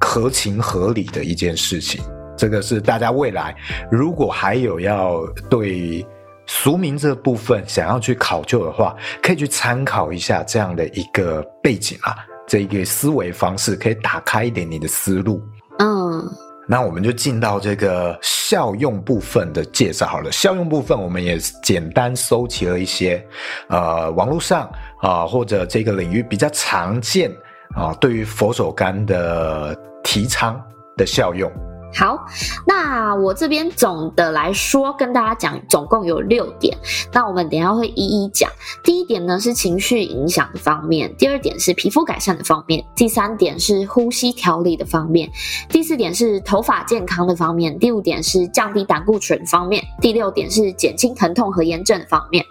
[0.00, 2.02] 合情合理的一件事情。
[2.36, 3.54] 这个是大家未来
[3.90, 6.04] 如果还有要对
[6.46, 12.16] 俗名这部分想要去考究的话，可以去参考一下这样的一个背景啊。
[12.50, 15.40] 这个思维方式可以打开一点你的思路。
[15.78, 16.28] 嗯，
[16.66, 20.32] 那我们就进到这个效用部分的介绍好了。
[20.32, 23.24] 效用部分我们也简单搜集了一些，
[23.68, 24.62] 呃，网络上
[25.00, 27.30] 啊、呃、或者这个领域比较常见
[27.76, 30.60] 啊、呃，对于佛手柑的提倡
[30.96, 31.48] 的效用。
[31.94, 32.24] 好，
[32.66, 36.76] 那我这边总的来说跟大家讲，总共有六点。
[37.12, 38.50] 那我们等下会一一讲。
[38.82, 45.28] 第一点呢是情绪影响的方面，第二点是皮肤改善的方面，第三点是呼吸调理的方面，
[45.68, 52.44] 第四点是头发健康的方面，第五点是降低胆固醇方面，第六点是减轻疼痛和炎症的方面。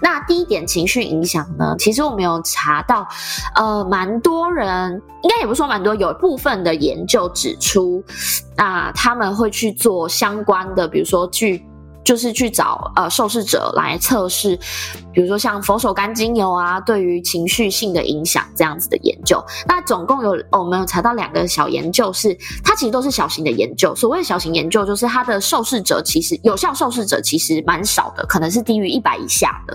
[0.00, 3.06] 那第一点情绪影响呢，其实我们有查到，
[3.54, 8.02] 呃，蛮多人，应该也不说蛮多，有部分的研究指出，
[8.56, 8.90] 那。
[8.92, 11.64] 他们会去做相关的，比如说去，
[12.02, 14.58] 就是去找呃受试者来测试，
[15.16, 19.42] 比如说像佛手柑精油啊，对于情绪性的影响这样子的研究。
[19.66, 23.94] 那总共有，我们有查到两个小研究是，它其实都是小型的研究。
[23.94, 29.74] 所谓小型研究，就是它的受试者其实有效受试者其实蛮少的，可能是低于一百以下的。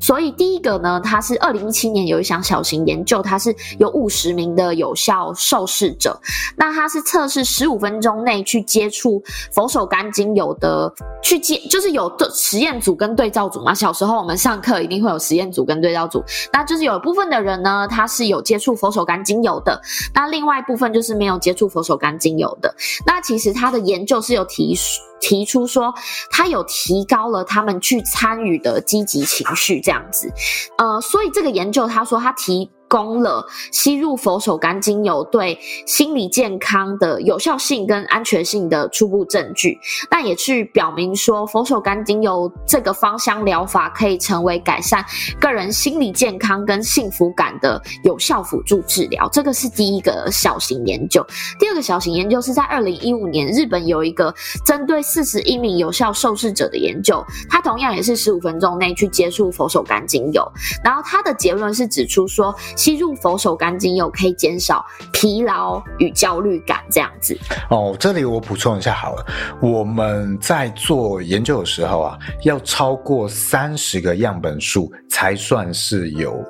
[0.00, 6.18] 所以第一个呢，它是二零一七年有一项小型研究，它是有五十名的有效受试者，
[6.56, 9.22] 那它是测试十五分钟内去接触
[9.52, 10.90] 佛手柑精油的，
[11.22, 13.74] 去接就是有实验组跟对照组嘛。
[13.74, 19.80] 小时候我们上上课一定会有实验组跟对照组，那就是有一部分的人呢，他是有接触佛手柑精油的，
[20.14, 22.72] 那另外一部分就是没有接触佛手柑精油的。
[23.04, 24.76] 那其实他的研究是有提。
[25.20, 25.94] 提出说，
[26.30, 30.30] 他有提高了他们去参与的积极情绪，这样子，
[30.76, 39.78] 呃，所以这个研究他说他提供了吸入佛手柑精油对心理健康的有效性跟安全性的初步证据，
[40.10, 45.04] 那也去表明说佛手柑精油这个芳香疗法可以成为改善
[45.40, 49.28] 个人心理健康跟幸福感的有效辅助治疗。
[49.32, 51.24] 这个是第一个小型研究。
[51.58, 54.32] 第二个小型研究是在二零一五年，日本有一个
[54.64, 60.46] 针对四十一名有效受试者的研究，它同样也是十五分钟内去接触佛手柑精油，
[60.84, 62.54] 然后它的结论是指出说。
[62.76, 67.38] 吸入佛手柑精油可以减少疲劳与焦虑感，这样子。
[67.70, 69.26] 哦，这里我补充一下好了，
[69.60, 76.44] 我们在做研究的时候啊，要超过三十个样本数才算是有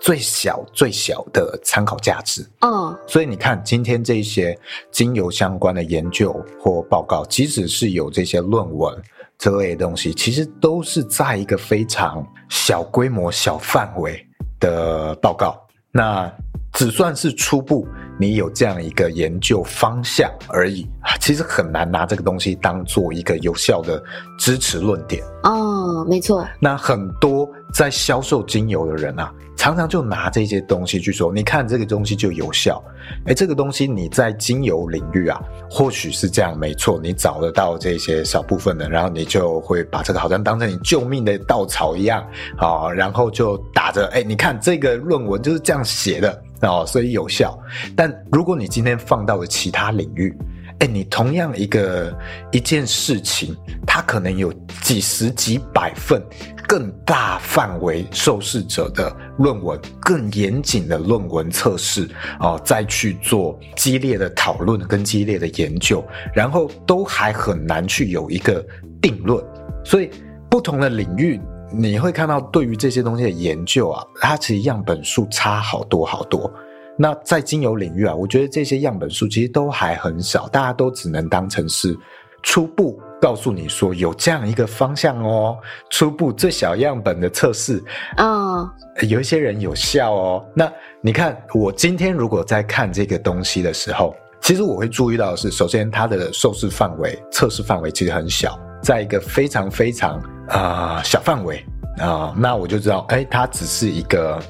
[0.00, 2.46] 最小最小的参考价值。
[2.60, 4.56] 嗯，所以你看，今天这些
[4.90, 8.96] 精油相关的研究或报告，即使是有这些论文
[9.36, 14.24] 这类的东西，其实都是在一个非常小规模、小范围
[14.60, 15.60] 的报告。
[15.90, 16.30] 那
[16.72, 20.86] 只算是初步，你有这样一个研究方向而已，
[21.20, 24.02] 其实很难拿这个东西当做一个有效的
[24.38, 25.24] 支持论点。
[25.42, 26.46] 哦，没错。
[26.60, 29.32] 那很多在销售精油的人啊。
[29.58, 32.80] 常常就拿这些东西去说，你看这个东西就有效，
[33.26, 35.38] 诶，这个东西你在精油领域啊，
[35.68, 42.24] 或许是这样，没错，你找得到这些少部分的，然后你就会把这个好像当成你救命的稻草一样，
[42.56, 47.58] 啊，然后就打着，诶，你看这个论文就是这样写的，哦，所以有效。
[47.96, 50.32] 但如果你今天放到了其他领域，
[50.80, 52.16] 诶，你同样一个
[52.52, 53.56] 一件事情，
[53.86, 54.52] 它可能有
[54.82, 56.22] 几十几百份。
[56.68, 62.06] 更大范围受试者的论文，更严谨的论文测试
[62.40, 66.04] 哦，再去做激烈的讨论跟激烈的研究，
[66.34, 68.62] 然后都还很难去有一个
[69.00, 69.42] 定论。
[69.82, 70.10] 所以
[70.50, 71.40] 不同的领域，
[71.72, 76.52] 你会看到对于这些东西的研究啊，它其实样本数差好多好多。
[76.98, 81.96] 那在精油领域啊，我觉得这些样本数其实都还很少，大家都只能当成是
[82.42, 83.00] 初步。
[83.20, 85.58] 告诉你说有这样一个方向哦，
[85.90, 87.82] 初步最小样本的测试，
[88.16, 88.70] 嗯、哦，
[89.08, 90.46] 有一些人有效哦。
[90.54, 101.56] 那你看，我今天如果在看这个东西的时候，其实我会注意到的是，首先它的受试范围、测试范围其实很小，在一个非常非常啊、呃、小范围
[101.96, 104.40] 啊、呃，那我就知道，哎，它只是一个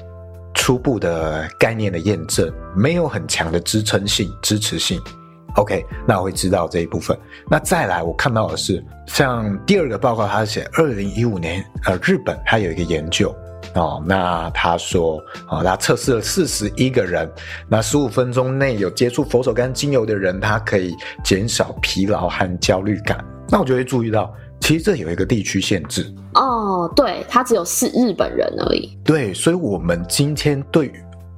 [0.69, 5.01] 初步的概念的验证，没有很强的支撑性、支持性。
[5.55, 7.17] OK，那我会知道这一部分。
[7.49, 13.35] 那再来，我看到的是，像第二个报告，他写二零一五年，呃，日本他有一个研究
[13.73, 15.17] 哦，那他说
[15.47, 17.27] 啊、哦，他测试了四十一个人，
[17.67, 23.25] 那十五分钟内有接触佛手柑精油的人，他可以减少疲劳和焦虑感。
[23.49, 24.31] 那我就会注意到，
[24.61, 26.05] 其实这有一个地区限制
[26.35, 28.97] 哦，对，他只有是日本人而已。
[29.03, 30.93] 对，所以我们今天对于。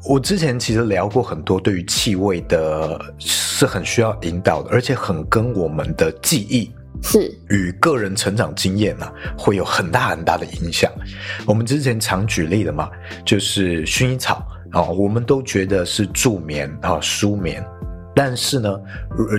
[0.09, 6.71] 我之前其实聊过很多，对于气味的是很需要引导的，而且很跟我们的记忆
[7.03, 10.91] 是与个人成长经验呢、啊，会有很大很大的影响。
[11.45, 12.89] 我们之前常举例的嘛，
[13.23, 17.63] 就是薰衣草啊，我们都觉得是助眠啊、舒眠，
[18.23, 18.79] 但是呢，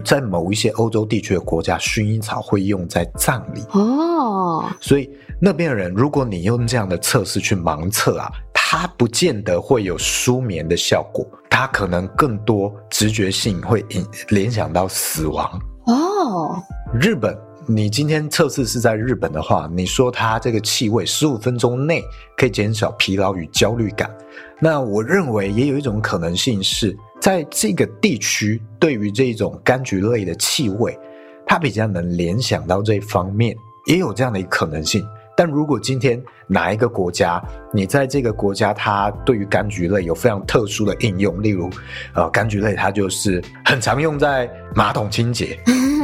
[0.05, 5.09] 在某一些欧洲地区的国家，薰衣草会用在葬礼哦，所以
[5.41, 8.28] 那边的人，如果你用这样的测试去盲测啊。
[8.74, 15.47] 它不见得会有舒眠的效果，它可能更多直觉性会引联想到死亡
[15.85, 16.57] 哦。
[16.99, 22.03] 日本，你今天测试是在日本的话，你说它这个气味十五分钟内
[22.35, 24.11] 可以减少疲劳与焦虑感，
[24.59, 30.98] 那我认为也有一种可能性是在这个地区，对于这种柑橘类的气味，
[31.46, 33.56] 它比较能联想到这方面，
[33.86, 35.06] 也有这样的一个可能性。
[35.37, 41.70] 但如果今天哪一个国家，你在这个国家，它对于柑橘类有非常特殊的应用，例如，
[42.14, 45.59] 呃，柑橘类它就是很常用在马桶清洁，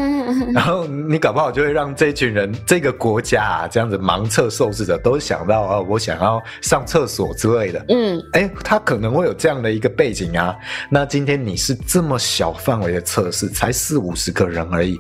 [0.55, 10.57] 然后你搞不好就会让这群人，这个国家啊，这样子盲测受试者都想到啊，我想要上厕所之类的，嗯，哎，他可能会有这样的一个背景啊。
[10.91, 14.99] 那今天你是这么小范围的测试，才四五十个人而已，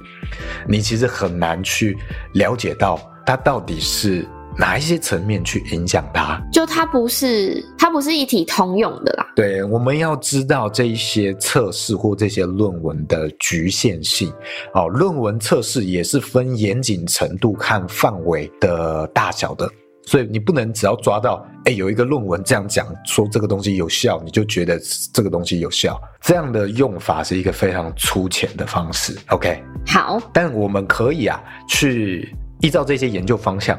[0.66, 1.96] 你其实很难去
[2.34, 3.00] 了解到。
[3.28, 4.26] 它到底是
[4.56, 6.40] 哪一些层面去影响它？
[6.50, 9.26] 就它不是，它不是一体通用的啦。
[9.36, 14.32] 对，我们要知道这一些测试或这些论文的局限性。
[14.72, 19.70] 哦，论文测试也是分严谨程度看范围的大小的，
[20.06, 24.80] 所以你不能只要抓到，哎，有一个论文这样讲说这个东西有效，你就觉得
[25.12, 26.00] 这个东西有效。
[26.22, 29.14] 这样的用法是一个非常粗浅的方式。
[29.28, 32.34] OK，好，但我们可以啊去。
[32.60, 33.78] 依照这些研究方向，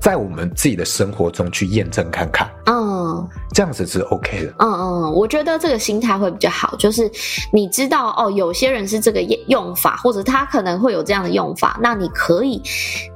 [0.00, 2.50] 在我们自己的生活中去验证看看。
[2.66, 4.54] 嗯，这样子是 OK 的。
[4.58, 7.10] 嗯嗯，我觉得这个心态会比较好，就是
[7.52, 12.62] 你知道哦，有些人是这个用法，或者他可能会有这样的用法，那你可以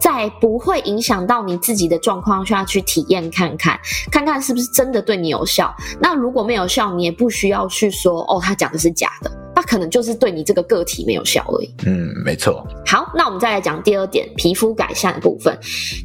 [0.01, 3.79] 在不会影响到你自己的状况下去体验看看，
[4.11, 5.75] 看看是不是真的对你有效。
[6.01, 9.31] 那如果没有效，你也不需要去说哦，他讲的是假的。
[9.55, 11.75] 它可能就是对你这个个体没有效而已。
[11.87, 12.67] 嗯，没错。
[12.85, 15.57] 好，那我们再来讲第二点，皮肤改善的部分，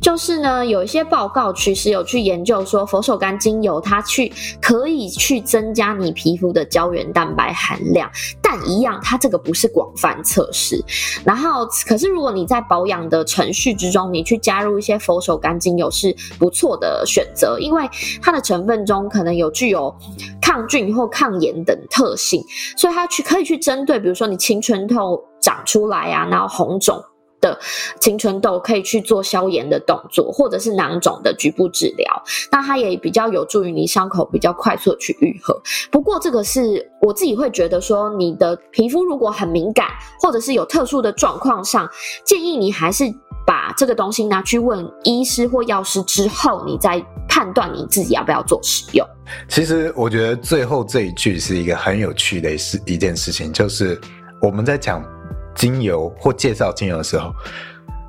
[0.02, 4.32] 就是呢，有一些报告其实有去研究说，佛手柑精油它去
[4.62, 8.10] 可以去增加你皮肤的胶原蛋白含量，
[8.42, 10.80] 但一样，它这个不是广泛测试。
[11.26, 17.90] 然后，可是如果你在保养的程序之中，你去加入一些佛手柑精油是不错的选择，因为
[18.22, 19.94] 它的成分中可能有具有
[20.42, 22.44] 抗菌或抗炎等特性，
[22.78, 23.39] 所以它去可以。
[23.40, 27.02] 可以去针对，比如说你青春痘长出来啊，然后红肿
[27.40, 27.58] 的
[28.02, 32.22] 青春痘，可以去做消炎的动作，或者是囊肿的局部治疗。
[32.52, 35.58] 那它也比较有助于你伤口比较快速的去愈合。
[35.90, 39.88] 不过这个是我自己会觉得说，你的皮肤如果很敏感，
[40.20, 41.90] 或者是有特殊的状况上，
[42.26, 43.06] 建议你还是
[43.50, 49.04] 把这个东西拿去问医师或药师之后，你再判断你自己要不要做使用。
[49.48, 54.00] 其实我觉得最后这一句是一个很有趣的事，一件事情，就是
[54.40, 55.04] 我们在讲
[55.56, 57.34] 精油或介绍精油的时候，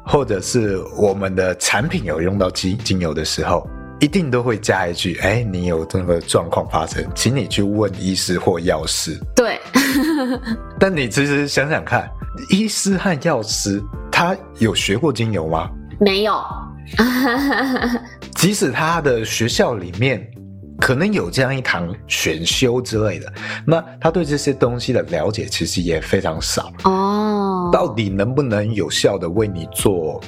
[0.05, 3.67] 或者是我们的产品有用到精精油的时候，
[3.99, 9.59] 一定都会加一句：“哎，你有这个状况发生，请你去问医师或药师。”对。
[10.79, 12.11] 但你其实想想看，
[12.51, 13.83] 医师和药师
[14.21, 15.71] 他有学过精油吗？
[15.99, 16.35] 没有。
[18.35, 20.31] 即使他的学校里面。
[20.79, 23.31] 可能有这样一堂选修之类的，
[23.67, 27.69] 那他对这些东西的了解其实也非常少哦。
[27.71, 30.19] 到底能不能有效的为你做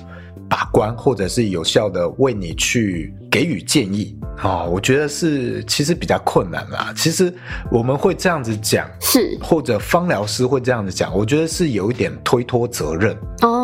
[0.51, 4.64] 把关，或者是有效的为你去给予建议啊？
[4.64, 6.93] 我觉得是其实比较困难啦。
[6.95, 7.32] 其实
[7.70, 13.61] 我们会这样子讲，是或者芳疗师会这样子讲，我觉得是有一点推脱责任哦。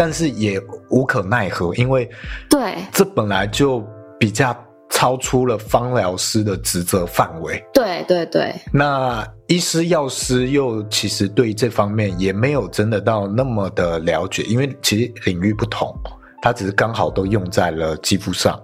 [0.00, 2.08] 但是也无可奈何，因为
[2.48, 3.86] 对这本来就
[4.18, 4.56] 比较。
[4.92, 7.64] 超出了方疗师的职责范围。
[7.72, 8.52] 对对对。
[8.72, 15.96] 那医师、药师又其实对这方面也没有真的到那么的了解，因为其实领域不同，
[16.42, 18.60] 他只是刚好都用在了肌肤上。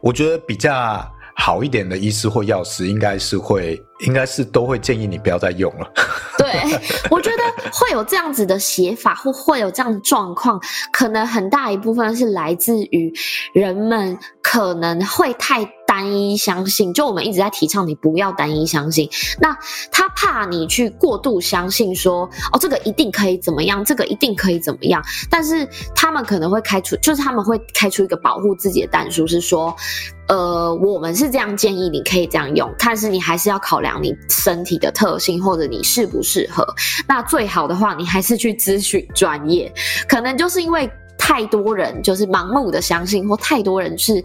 [0.00, 1.08] 我觉得比较
[1.44, 5.92] 好一点的医师或药师，应该是会，应该是都会建议你不要再用了。
[6.38, 6.62] 对，
[7.10, 10.60] 我觉得会有这样子的写法，或会有这样的状况，
[10.92, 13.12] 可能很大一部分是来自于
[13.52, 16.94] 人们可能会太单一相信。
[16.94, 19.52] 就我们一直在提倡你不要单一相信，那
[19.90, 22.22] 他怕你去过度相信说，
[22.52, 25.02] 哦，这个一定可以怎么样，这个一定可以怎么样。
[25.28, 29.74] 但是他们可能会开出，就是他们会开出一个保护自己的但书，是说，
[30.32, 36.66] 呃，我们是这样建议你可以这样用，但是你还是要考量你身体的特性，或者你适不适合。
[37.06, 39.70] 那最好的话，你还是去咨询专业。
[40.08, 44.24] 可能就是因为太多人就是盲目的相信，或太多人是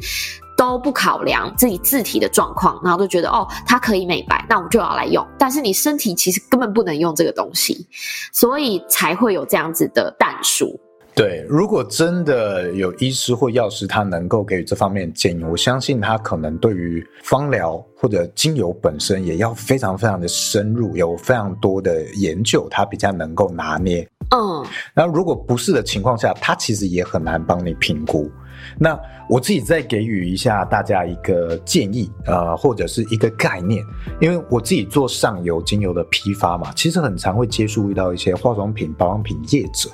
[0.57, 5.27] 都不考量自己自体的状况，然后就觉得哦，它可以美白，那我就要来用。
[5.37, 7.85] 但是你身体其实根本不能用这个东西，
[8.31, 10.79] 所以才会有这样子的但书。
[11.17, 24.07] 对，如果真的有医师或药师，他能够给予这方面的建议，我相信他可能对于芳疗或者精油本身也要非常非常的深入，有非常多的研究，他比较能够拿捏。
[24.29, 24.63] 嗯，
[24.93, 28.29] 那如果不是的情况下，他其实也很难帮你评估。
[28.77, 33.83] 那我自己再给予一下大家一个建议，呃，或者是一个概念，
[34.21, 39.89] 因为我自己做上游精油的批发嘛，其实很常会接触遇到一些化妆品、保养品业者。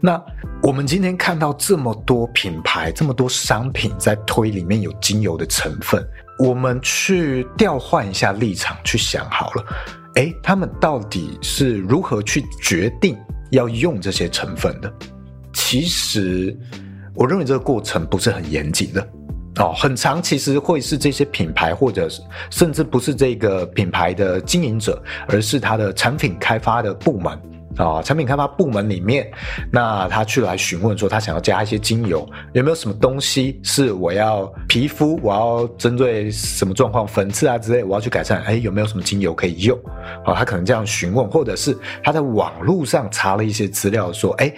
[0.00, 0.22] 那
[0.62, 6.06] 我们今天看到这么多品牌、这么多商品在推里面有精油的成分，
[6.38, 9.64] 我们去调换一下立场去想好了，
[10.14, 13.16] 诶，他们到底是如何去决定
[13.50, 14.92] 要用这些成分的？
[15.52, 16.56] 其实，
[17.14, 19.08] 我认为这个过程不是很严谨的
[19.56, 22.08] 哦，很长其实会是这些品牌，或者
[22.50, 27.36] 甚至不是这个品牌的经营者，而是他的产品开发的部门。
[27.78, 29.30] 啊，产品开发部门里面，
[29.70, 39.78] 那他去来询问说，他想要加一些精油，有没有什么东西是我要皮肤，我要针对什么状况，粉刺啊之类，我要去改善，哎，有没有什么精油可以用？
[40.24, 44.52] 啊，他可能这样询问，或者是他在网络上查了一些资料，说，哎，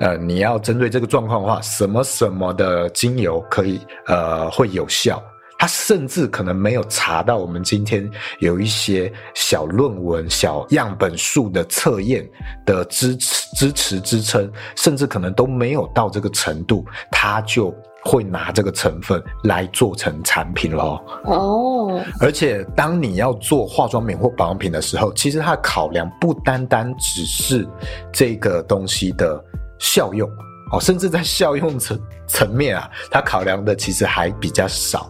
[0.00, 5.22] 呃，你要针对这个状况的话，什么什么的精油可以，呃，会有效。
[5.64, 8.06] 他甚至可能没有查到我们今天
[8.38, 12.28] 有一些小论文、小样本数的测验
[12.66, 21.02] 的支持、支持、支撑，甚至可能都没有到这个程度，他就会拿这个成分来做成产品咯。
[21.24, 27.66] 哦，而且当你要做化妆品或保养品的时候，其实它的考量不单单只是
[28.12, 29.42] 这个东西的
[29.78, 30.28] 效用
[30.72, 35.08] 哦，甚至在效用层层面啊，它考量的其实还比较少。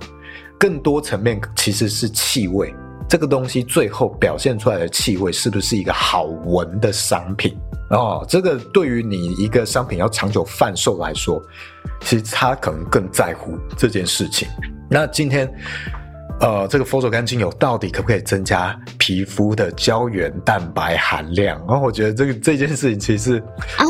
[0.64, 2.74] 更多层面其实是气味，
[3.06, 7.54] 这个东西最后表现出来的气味是不是一个好闻的商品
[7.90, 8.24] 哦？
[8.26, 11.38] 这个对于你一个商品要长久贩售来说，
[12.00, 14.48] 其实他可能更在乎这件事情。
[14.88, 15.46] 那今天，
[16.40, 21.58] 呃，这个佛手柑精油到底可不可以增加皮肤的胶原蛋白含量？
[21.58, 23.38] 然后，哦，我觉得这个这件事情其实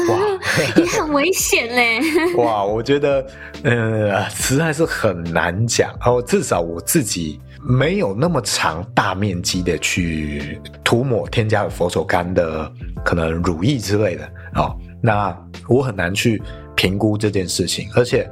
[0.08, 0.23] 哇。
[0.76, 2.00] 也很危险嘞！
[2.36, 3.26] 哇，我觉得，
[3.62, 5.90] 呃，实在是很难讲。
[6.04, 12.70] 哦，至少我自己没有那么长大面积的去涂抹添加了佛手柑的
[13.04, 14.24] 可能乳液之类的。
[14.54, 15.36] 哦，那
[15.68, 16.42] 我很难去
[16.76, 17.88] 评估这件事情。
[17.94, 18.28] 而且，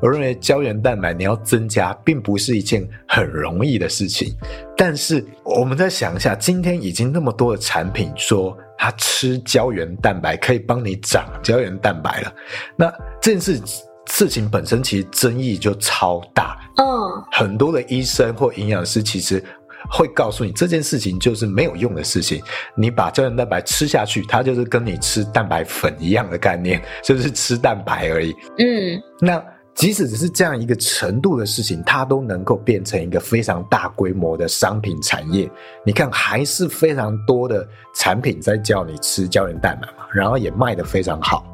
[0.00, 4.34] 我认为胶原蛋白你要增加，并不是一件很容易的事情。
[4.76, 8.56] 但是，我们再想一下，今天已经那么多的产品说。
[8.82, 12.34] 他吃胶原蛋白可以帮你长胶原蛋白了，
[12.76, 13.60] 那这件事
[14.06, 16.58] 事情本身其实争议就超大。
[16.78, 16.86] 嗯，
[17.30, 19.44] 很多的医生或营养师其实
[19.90, 22.42] 会告诉你这件事情就是没有用的事情。
[22.74, 28.34] 你把胶原蛋白吃下去，它就是跟你吃蛋白粉一样的概念，就是吃蛋白而已。
[28.56, 29.44] 嗯，那。
[29.74, 35.50] 即使只是这样一个程度的事情，它都能够变成一个非常大规模的商品产业。
[35.86, 41.46] 你看，还是非常多的产品在叫你吃胶原蛋白嘛，然后也卖得非常好，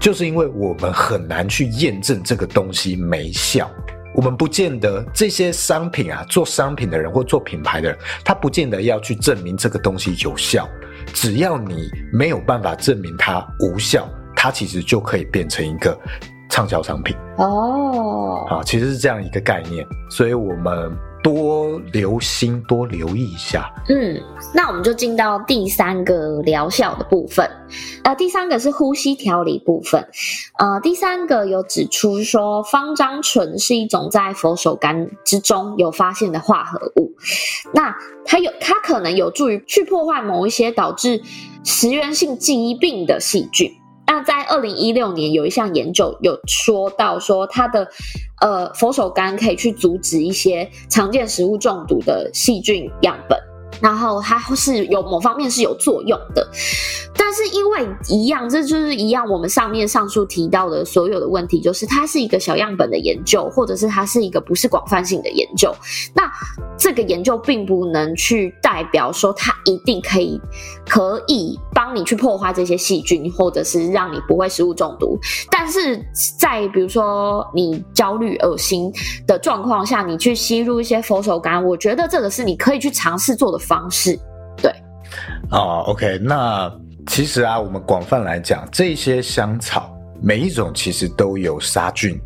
[0.00, 3.70] 就是因为我们很难去验证这个东西没效。
[4.14, 10.68] 我们不见得这些商品啊，做商品的人或做品牌的人，他不见得要去证明这个东西有效。
[11.12, 15.98] 只要你没有办法证明它无效，它其实就可以变成一个。
[16.50, 17.16] 畅销商品。
[17.38, 20.92] 哦，啊，其实是这样一个概念，所以我们
[21.22, 23.72] 多留心，多留意一下。
[23.88, 24.20] 嗯，
[24.54, 27.48] 那我们就进到第三个疗效的部分，
[28.04, 30.06] 呃，第三个是呼吸调理部分，
[30.58, 37.10] 呃，第三个有指出说，方樟醇是一种在佛手柑之中有发现的化合物，
[37.72, 37.94] 那
[38.26, 41.22] 它有，它可能有助于去破坏某一些导致
[41.64, 43.70] 食源性记忆病的细菌。
[44.10, 47.86] 那在二零一六年有一项研究有说到说它的
[48.40, 53.38] 呃佛手柑可以去阻止一些常见食物中毒的细菌样本，
[53.80, 56.48] 然后它是有某方面是有作用的。
[57.16, 65.74] 但是因为一样，这就是一样，我们上面上述提到的所有的问题，就是它是一个小样本的研究，或者是它是一个不是广泛性的研究。
[66.14, 66.30] 那
[66.76, 70.40] 这个研究并不能去代表说它一定可以
[70.88, 75.18] 可以帮你去破坏这些细菌，或者是让你不会食物中毒。
[75.50, 76.02] 但是
[76.38, 78.90] 在比如说你焦虑、恶心
[79.26, 84.18] 的状况下，你去吸入一些佛手柑，我觉得这个是你可以去尝试做的方式。
[84.60, 84.70] 对，
[85.50, 86.70] 哦，OK，那。
[87.06, 92.16] 其实啊，我们广泛来讲，这些香草每一种其实都有杀菌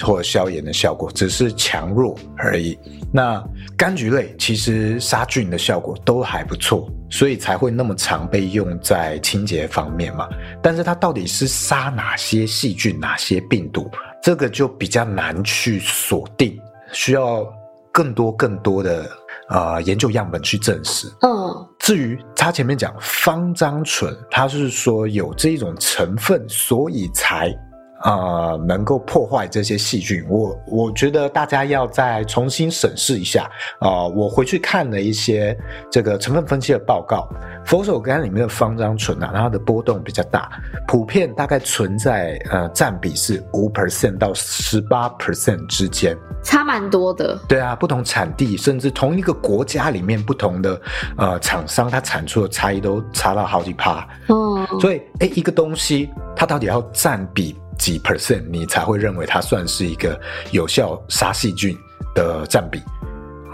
[0.00, 2.78] 或消炎的效果，只是强弱而已。
[3.12, 3.44] 那
[3.76, 10.26] 柑橘类其实杀菌的效果都还不错，所以才会那么常被用在清洁方面嘛。
[10.62, 13.90] 但是它到底是杀哪些细菌、哪些病毒，
[14.22, 16.58] 这个就比较难去锁定，
[16.92, 17.44] 需要
[17.92, 19.10] 更多更多的。
[19.50, 21.06] 啊、呃，研究样本去证实。
[21.20, 27.54] 嗯，至于他前面讲芳樟醇，它是说有这一种成分，所以才。
[28.02, 33.44] 呃，能够破坏这些细菌，我我觉得大家要再重新审视一下。
[33.78, 35.56] 啊、呃，我回去看了一些
[35.90, 37.28] 这个成分分析的报告，
[37.66, 40.50] 佛手柑里面的芳樟醇啊，它的波动比较大，
[40.86, 47.38] 普遍大概存在呃占比是五 percent 到十八 percent 之间，差蛮多的。
[47.46, 50.80] 对啊，不同产地甚至同一个国家里面不同的
[51.18, 54.08] 呃厂商，它产出的差异都差到好几趴。
[54.28, 57.54] 嗯，所以诶，一个东西它到底要占比？
[57.80, 60.20] 几 percent 你才会认为它算是一个
[60.52, 61.76] 有效杀细菌
[62.14, 62.78] 的占比？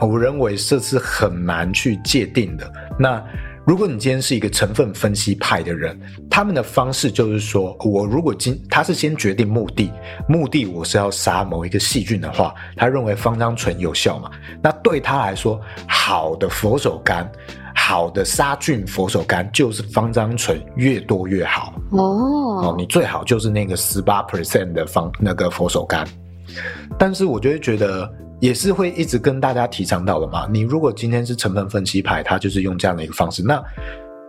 [0.01, 2.71] 我认为这是很难去界定的。
[2.99, 3.25] 那
[3.65, 5.99] 如果你今天是一个成分分析派的人，
[6.29, 9.91] 他们的方式就是说，我如果今他是先决定目的，
[10.29, 14.31] 目的我是要杀某一个细菌的话，他认为方樟醇有效嘛？
[14.63, 17.27] 那对他来说，好的佛手柑。
[17.89, 26.05] 好的杀菌佛手柑就是方樟醇越多越好哦，哦，你最好就是那个十八 percent 的方那个佛手柑
[26.99, 30.49] 但是我就会觉得，也是会一直跟大家提倡到的嘛。
[30.51, 33.63] 你如果今天是成分分析派，它就是用这样的一个方式，那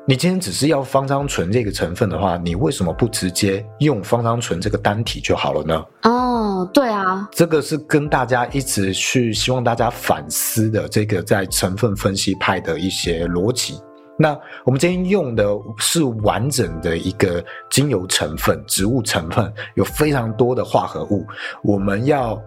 [0.09, 5.85] 你今天只是要芳樟醇这个成分的话，你为什么不直接用芳樟醇这个单体就好了呢？
[6.03, 13.77] 哦，对啊，这个是跟大家一直去希望大家反思的这个在成分分析派的一些逻辑。
[14.17, 14.29] 那
[14.63, 15.45] 我们今天用的
[15.77, 21.27] 是完整的一个精油成分，植物成分有非常多的化合物，
[21.61, 22.41] 我们要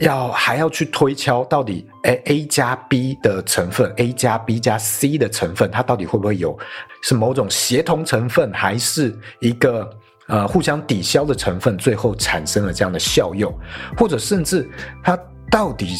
[0.00, 6.58] 要还要去推敲到底，哎 A 加 B 的成分，A 加 B 加 C 的成分，它到底会不会有
[7.02, 9.88] 是某种协同成分，还是一个
[10.26, 13.52] 呃互相抵消的成分，最后产生了这样的效用，
[13.96, 14.68] 或者甚至
[15.02, 15.18] 它
[15.50, 15.94] 到底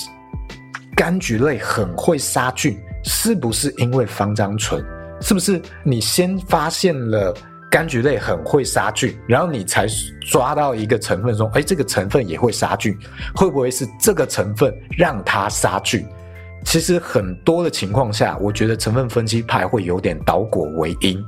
[0.96, 2.78] 柑橘类很会杀菌。
[3.02, 4.84] 是不是因为芳樟醇？
[5.22, 7.34] 是不是你先发现了
[7.70, 9.86] 柑橘类很会杀菌，然后你才
[10.28, 12.98] 抓到一个成分说，哎，这个成分也会杀菌？
[13.34, 16.04] 会不会是这个成分让它杀菌？
[16.64, 21.24] 其实很多的情况下，我觉得成分分析派会有点倒果为因，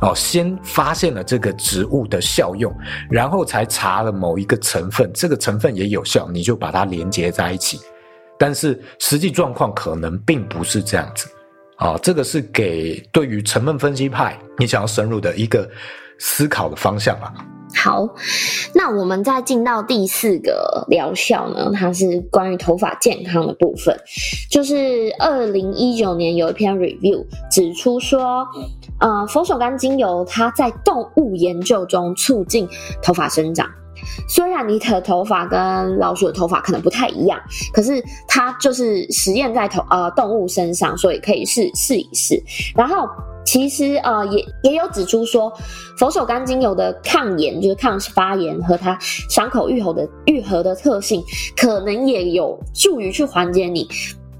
[0.00, 2.72] 哦，先发现了这个植物的效用，
[3.10, 7.80] 然后才查了某一个成分，这个成分也有效，你就把它连接在一起。
[8.38, 11.28] 但是实际状况可能并不是这样子，
[11.78, 15.68] 啊，这个是给对于成分分析派你想要深入的一个
[16.18, 17.32] 思考的方向啊。
[17.76, 18.08] 好，
[18.74, 23.94] 那我们再进到第四个疗效呢，它是关于头发健康的部分，
[24.50, 28.44] 就是二零一九年有一篇 review 指出说，
[29.00, 32.66] 呃，佛手柑精油它在动物研究中促进
[33.02, 33.68] 头发生长。
[34.28, 37.40] 虽然你的头发跟老鼠的头发可能不太一样，
[37.72, 42.42] 可是它就是实验在头呃动物身上，所以可以试试一试。
[42.74, 43.06] 然后
[43.44, 45.52] 其实呃也也有指出说，
[45.96, 51.22] 佛手柑精油的抗炎就是抗发炎和它伤口愈合的愈合的特性，
[51.56, 53.88] 可能也有助于去缓解你。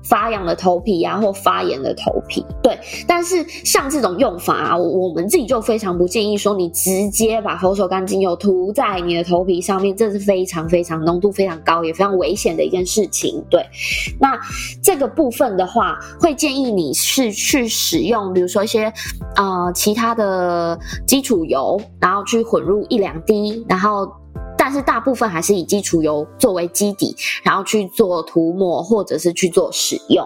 [0.08, 2.78] 发痒的头皮呀、或发炎的头皮，对。
[3.06, 13.44] 但是像这种用法啊，我们自己就非常不建议说你直接把佛手柑精油涂在你的头皮上面，这是非常非常浓度非常高，也非常危险的一件事情。
[13.50, 13.64] 对。
[14.18, 14.38] 那
[14.82, 18.92] 这个部分的话，会建议你是去使用，比如说一些
[19.36, 24.08] 呃其他的基础油，然后去混入一两滴，然后。
[24.68, 30.22] 但是大部分还是以基础油作为基底，然后去做涂抹或者是去做使用。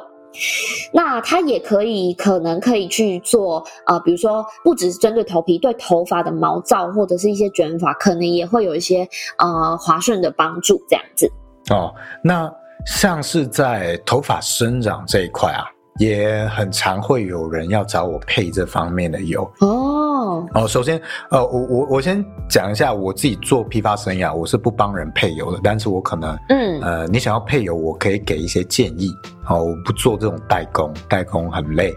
[0.92, 11.30] 那它也可以可能可以去做呃，比如说不只是针对头皮，对头发的毛躁或者是一些卷发，可能也会有一些呃滑顺的帮助这样子。
[11.70, 12.52] 哦，那
[12.84, 15.62] 像是在头发生长这一块啊，
[15.98, 20.46] 也很常会有人要找我配这方面的油哦。
[20.54, 29.10] 哦，首先，呃，我我我先讲一下我自己做批发生涯，我是不帮人配油的，但是我可能，嗯，呃，你想要配油，我可以给一些建议。
[29.48, 31.94] 哦，我不做这种代工，代工很累。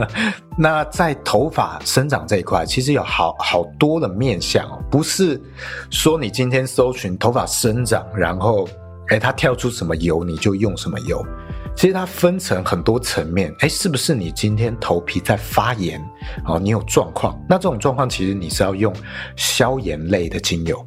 [0.58, 5.40] 那在头发生长这一块，其实有好好多的面向哦，不是
[5.90, 8.68] 说你今天搜寻头发生长，然后，
[9.08, 11.24] 哎，它跳出什么油你就用什么油。
[11.76, 16.00] 其实它分成很多层面，哎，是不是你今天头皮在发炎？
[16.46, 18.92] 哦，你有状况，那这种状况其实你是要用
[19.36, 20.84] 消炎类的精油。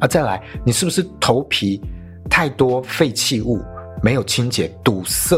[0.00, 1.80] 啊，再来，你是不是头皮
[2.28, 3.62] 太多废弃物
[4.02, 5.36] 没有清洁，堵塞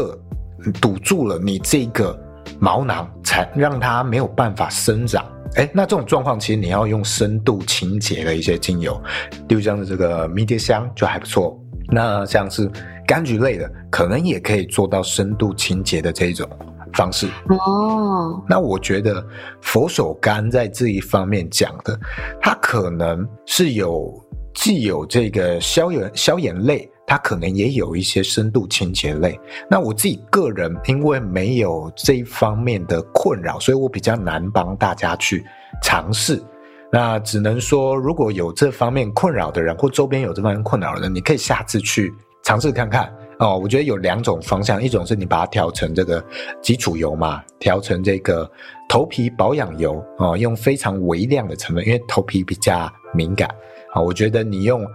[0.81, 2.19] 堵住了你这个
[2.59, 5.23] 毛囊，才让它没有办法生长？
[5.55, 8.99] 哎，那这种状况其实你要用深度清洁的一些精油，
[9.47, 11.57] 例如像是这个迷迭香就还不错。
[11.89, 12.69] 那像是。
[13.07, 16.45] 柑橘类的可能也可以做到深度清洁的这一种
[16.91, 18.43] 方式哦。
[18.49, 19.25] 那我觉得
[19.61, 21.97] 佛手柑在这一方面讲的，
[22.41, 24.13] 它可能是有
[24.53, 29.39] 既有这个消炎消炎类，它可能也有一些深度清洁类。
[29.69, 35.45] 那我自己个人因为没有这一方面的困扰，所以我比较难帮大家去
[35.81, 36.43] 尝试。
[36.91, 42.13] 那只能说，如果有这方面困扰的人，或周边有这方面困扰的人，你可以下次去。
[42.43, 46.23] 尝试看看哦，我觉得有两种方向，一种是你把它调成这个
[46.61, 48.49] 基础油嘛，调成这个
[48.87, 53.49] 头皮保养油哦，用非常微量的成分，因为头皮比较敏感
[53.93, 54.87] 啊，我觉得你用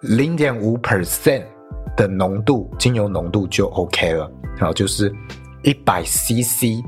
[0.00, 1.42] 零点五 percent
[1.96, 4.30] 的浓度精油浓度就 OK 了，
[4.60, 5.12] 好，就是
[5.64, 6.84] 一百 CC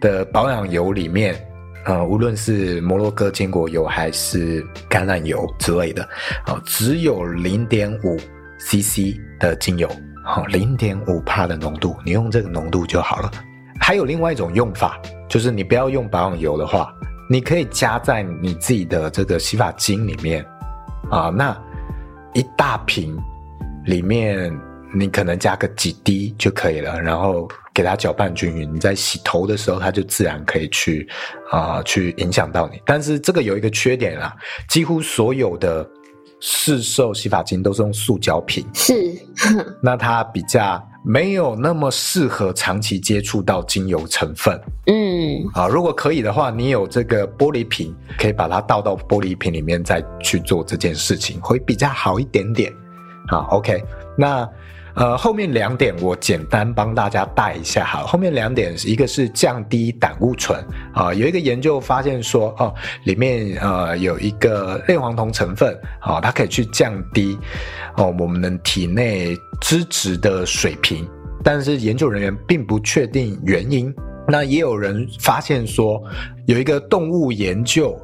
[0.00, 1.36] 的保养油里面，
[1.84, 6.02] 呃，无论是摩洛哥坚果油还是橄榄油之类的，
[6.44, 8.16] 啊，只有零点五。
[8.64, 9.90] CC 的精油，
[10.24, 13.28] 好，零点五帕的浓度，你用这个浓度就好了。
[13.80, 14.96] 还有另外一种用法，
[15.28, 16.94] 就是你不要用保养油的话，
[17.28, 20.46] 你可以加在你自己的这个洗发精里面
[21.10, 21.28] 啊。
[21.36, 21.60] 那
[22.34, 23.18] 一大瓶
[23.86, 24.56] 里面
[24.94, 28.72] 你可能加个几滴就可以了，然后给它搅拌均匀。
[28.74, 31.08] 你在洗头的时候，它就自然可以去
[31.50, 32.80] 啊、呃、去影响到你。
[32.84, 34.36] 但是这个有一个缺点啦，
[34.68, 35.88] 几乎所有的
[36.40, 38.94] 市售洗发精都是用塑胶瓶，是，
[39.82, 40.82] 那它比较。
[41.04, 44.56] 没有那么适合长期接触到精油成分。
[44.86, 52.72] 嗯，啊，如果可以的话，你有这个玻璃瓶，可以把它倒到玻璃瓶里面再去做这件事情，会比较好一点点。
[53.26, 53.82] 好，OK，
[54.16, 54.48] 那。
[54.94, 58.00] 呃，后面两点我简单帮大家带一下哈。
[58.00, 60.62] 后面两点，一个是降低胆固醇
[60.92, 62.74] 啊、有一个研究发现说，哦，
[63.04, 67.38] 里面呃有一个类黄酮成分啊、哦，它可以去降低
[67.96, 71.08] 哦我们体内脂质的水平，
[71.42, 73.94] 但是研究人员并不确定原因。
[74.28, 76.02] 那也有人发现说，
[76.46, 77.98] 有一个动物研究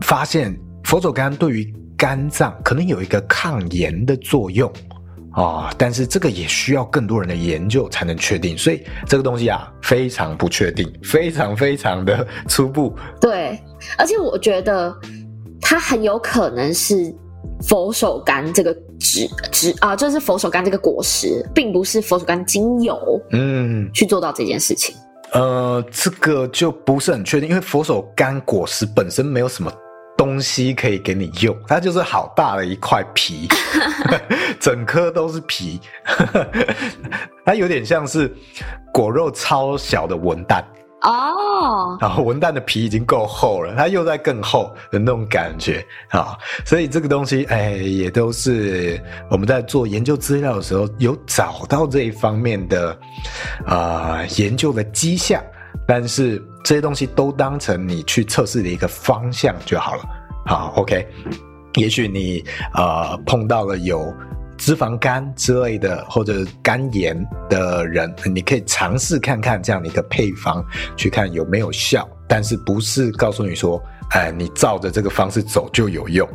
[0.00, 0.54] 发现
[0.84, 4.70] 佛手柑对于肝脏可能有一个抗炎的作用。
[5.36, 12.96] 哦，但是这个也需要更多人的研究才能确定，所以这个东西啊非常不确定，非常非常的初步。
[13.20, 13.60] 对，
[13.98, 14.94] 而且我觉得
[15.60, 17.14] 它很有可能是
[17.68, 22.98] 佛手柑这个植植啊，就是佛手柑这个果实，并不是佛手柑精油，
[23.32, 24.96] 嗯，去做到这件事情。
[25.32, 29.70] 呃，这个就不是很确定，因为佛手柑果实本身没有什么。
[30.16, 33.48] 东西可以给你用，它就是好大的一块皮，
[34.58, 35.80] 整颗都是皮，
[37.44, 38.34] 它有点像是
[38.92, 40.62] 果肉超小的文旦。
[41.02, 49.00] 哦，然后文旦的皮已经够厚了，它又在更厚的那种感觉啊，所以这个东西哎，也都是
[49.30, 52.98] 我们在做研究资料的时候有找到这一方面的
[53.66, 55.40] 啊、呃、研究的迹象。
[55.86, 60.04] 但是这些东西都当成你去测试的一个方向就好了。
[60.46, 61.06] 好，OK。
[61.74, 64.14] 也许你呃碰到了有
[64.56, 67.16] 脂肪肝之类的或者肝炎
[67.50, 70.64] 的人，你可以尝试看看这样的一个配方，
[70.96, 72.08] 去看有没有效。
[72.28, 76.28] 但是不是告诉你说，哎，你照着这个方式走就有用。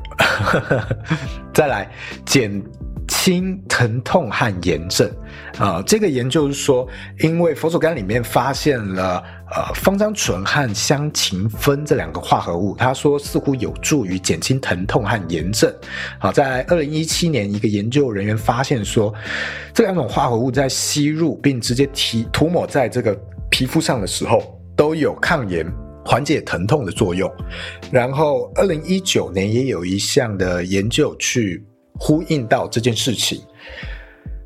[1.53, 1.91] 再来
[2.25, 2.63] 减。
[3.11, 5.11] 轻疼痛和炎症
[5.59, 6.87] 啊、这个研究是说，
[7.19, 9.21] 因为佛手柑里面发现了
[9.53, 15.71] 呃芳樟醇和香芹酚这两个化合物，他说似乎有助于减轻疼痛和炎症。
[16.19, 19.13] 好、在二零一七年，一个研究人员发现说，
[19.73, 23.13] 这两种化合物在吸入并直接提涂抹在这个
[23.49, 25.69] 皮肤上的时候，都有抗炎、
[26.05, 27.29] 缓解疼痛的作用。
[27.91, 31.63] 然后，二零一九年也有一项的研究去。
[32.03, 33.39] 呼应到这件事情，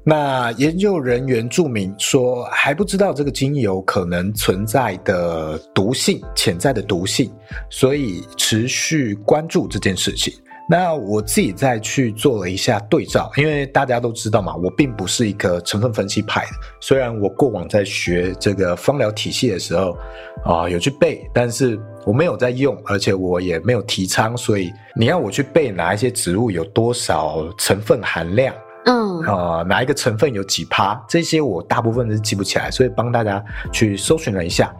[0.03, 7.31] 那研究人员注明说，还不知道这个精油可能存在的毒性，潜在的毒性，
[7.69, 10.33] 所以持续关注这件事情。
[10.69, 16.51] 那我自己再去做了一下对照，因为大家都知道嘛，我并不是一个成分分析派的。
[16.81, 19.95] 虽然我过往在学这个芳疗体系的时候
[20.43, 24.37] 啊、有去背，但是我没有在用，而且我也没有提倡。
[24.37, 28.53] 所以你要我去背哪一些植物有多少成分含量，
[28.85, 32.69] 嗯啊、呃，哪一个成分有几趴，这些我大部分是记不起来。
[32.69, 33.43] 所以帮大家
[33.73, 34.73] 去搜寻了一下，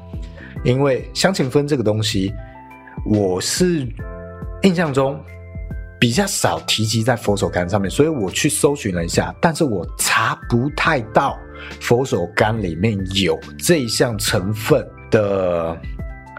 [0.63, 2.34] 因为香芹酚这个东西，
[3.05, 3.88] 我是
[4.63, 5.19] 印象中。
[5.97, 11.39] 比较少提及在佛手柑上面，所以我去搜寻了一下，但是我查不太到
[11.80, 15.76] 佛手柑里面有这一项成分的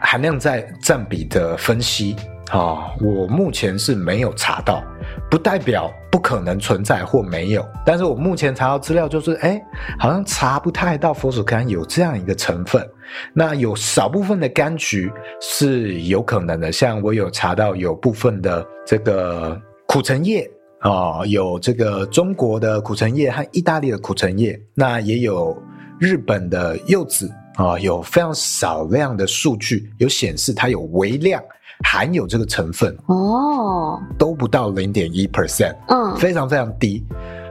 [0.06, 2.14] 含量在占比的分析
[2.50, 4.80] 啊，我目前是没有查到，
[5.28, 9.60] 不代表不可能存在或没有，但是我目前查到资料就是，哎，
[9.98, 12.88] 好像查不太到佛手柑有这样一个成分。
[13.32, 20.48] 那有少部分的柑橘是有可能的，像我有查到有部分的这个苦橙叶
[20.78, 25.60] 啊，有这个中国的苦橙叶和意大利的苦橙叶，那也有
[25.98, 31.42] 日本的柚子啊，有非常少量的数据有显示它有微量
[31.84, 37.04] 含有这个成分哦，都不到零点一 percent，嗯，非常非常低，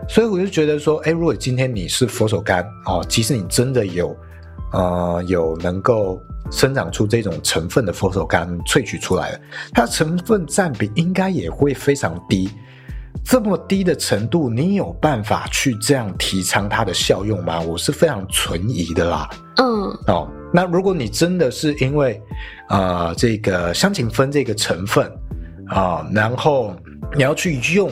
[0.07, 4.15] 所以我就觉得说，哎，如果今天你是佛手柑哦，即使你真的有。
[4.73, 6.19] 呃，有能够
[6.51, 9.39] 生长出这种成分的佛手柑萃取出来的，
[9.73, 12.49] 它成分占比应该也会非常低。
[13.23, 17.59] 这么低的程度，你有办法去这样提倡它的效用吗？
[17.61, 19.29] 我是非常存疑的啦。
[19.57, 19.65] 嗯，
[20.07, 22.21] 哦，那如果你真的是因为
[22.69, 25.05] 呃这个香芹酚这个成分
[25.67, 26.75] 啊，呃，然后
[27.15, 27.91] 你要去用。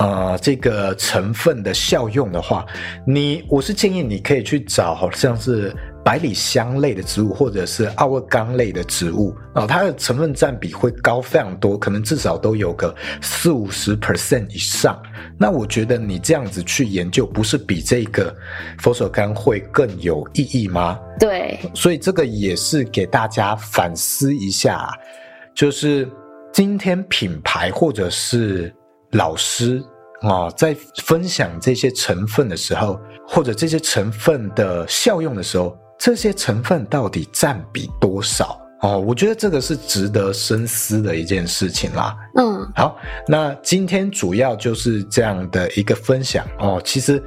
[0.00, 2.64] 呃，这个成分的效用的话，
[3.04, 14.98] 你我是建议你可以去找好像是百里香类的植物或者是奥尔冈类的植物哦，它的成分占比会高非常多，可能至少都有个四五十 percent 以上。
[15.36, 18.34] 那我觉得你这样子去研究，不是比这个
[18.78, 20.98] 佛手柑会更有意义吗？
[21.20, 24.88] 对，所以这个也是给大家反思一下，
[25.54, 26.08] 就是
[26.54, 28.74] 今天品牌或者是
[29.10, 29.82] 老师
[30.22, 35.76] 啊，在分享这些成分的时候，或者这些成分的效用的时候。
[35.98, 38.60] 这些成分到底占比多少？
[38.80, 42.16] 哦，我觉得这个是值得深思的一件事情啦。
[42.36, 42.96] 嗯，好，
[43.26, 46.80] 那今天主要就是这样的一个分享哦。
[46.84, 47.20] 其实，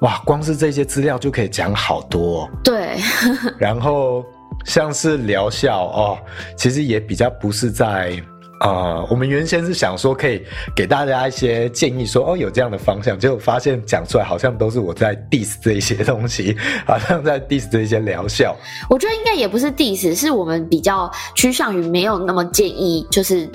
[0.00, 2.50] 哇，光是这些资料就可以讲好多哦。
[2.62, 2.98] 对，
[3.58, 4.22] 然后
[4.66, 6.18] 像是疗效哦，
[6.54, 8.22] 其实也比较不是在。
[8.60, 10.42] 啊、我们原先是想说可以
[10.76, 16.54] 给大家一些建议说，哦有这样的方向，结果发现讲出来好像都是我在 diss 这一些东西，
[16.86, 18.54] 好像在 diss 这一些疗效。
[18.90, 23.48] 我觉得应该也不是 diss，是我们比较趋向于没有那么建议，就是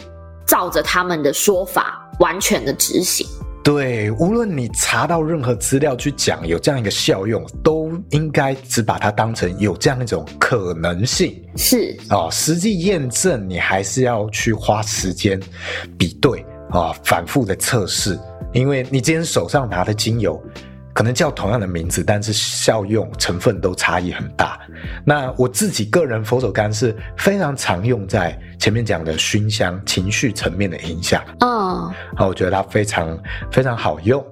[0.48, 3.28] 照着他们的说法完全的执行。
[3.66, 11.42] 对，无论你查到任何资料去讲有这样一个效用，都应该只把它当成有这样一种可能性。
[11.58, 15.40] 是啊、哦，实际验证你还是要去花时间
[15.98, 18.20] 比对啊、哦，反复的测试，
[18.54, 20.40] 因为你今天手上拿的精油。
[20.96, 24.58] 可能叫同样的名字，但是效用成分都差异很大。
[25.06, 31.22] 那我自己个人佛手柑是非常常用在前面讲的熏香、情绪层面的影响。
[31.42, 33.20] 嗯，好，我觉得它非常
[33.52, 34.26] 非常好用。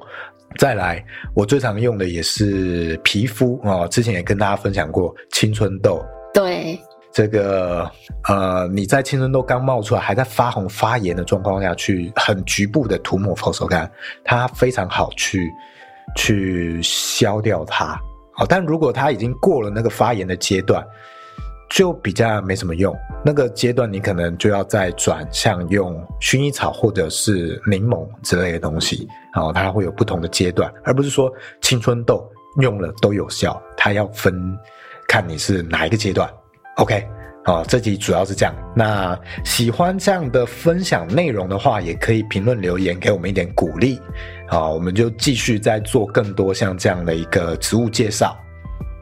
[0.58, 1.04] 再来，
[1.34, 6.02] 我最常用的也是皮肤哦，之前也跟大家分享过青春痘。
[6.34, 6.80] 对，
[7.12, 7.92] 这个
[8.30, 13.90] 呃，你在青春痘刚冒出来，还在发红发炎的状况下去，很局部的涂抹佛手柑，
[14.24, 15.52] 它非常好去。
[16.16, 18.00] 去消掉它，
[18.32, 20.86] 好，但如果它已经过了那个发炎的阶段，
[21.70, 22.96] 就比较没什么用。
[23.26, 31.32] 那个阶段你可能就要再转向用薰衣草或者是柠檬之类的东西，然后，它会有不同的阶段，而不是说
[31.62, 32.30] 青春痘
[32.62, 34.58] 用了都有效，它要分
[35.08, 36.30] 看你是哪一个阶段。
[36.78, 37.08] OK。
[37.46, 38.56] 好，这集主要是这样。
[38.74, 44.00] 那喜欢这样的分享内容的话，也可以评论留言给我们一点鼓励。
[44.48, 48.38] 好，我们就继续再做更多像这样的一个植物介绍。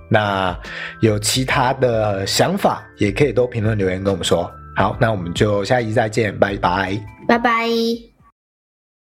[0.09, 0.57] 那
[1.01, 4.51] 有其他的想法，也可以都评论留言跟我们说。
[4.75, 8.10] 好，那我们就下一集再见，拜拜，拜拜。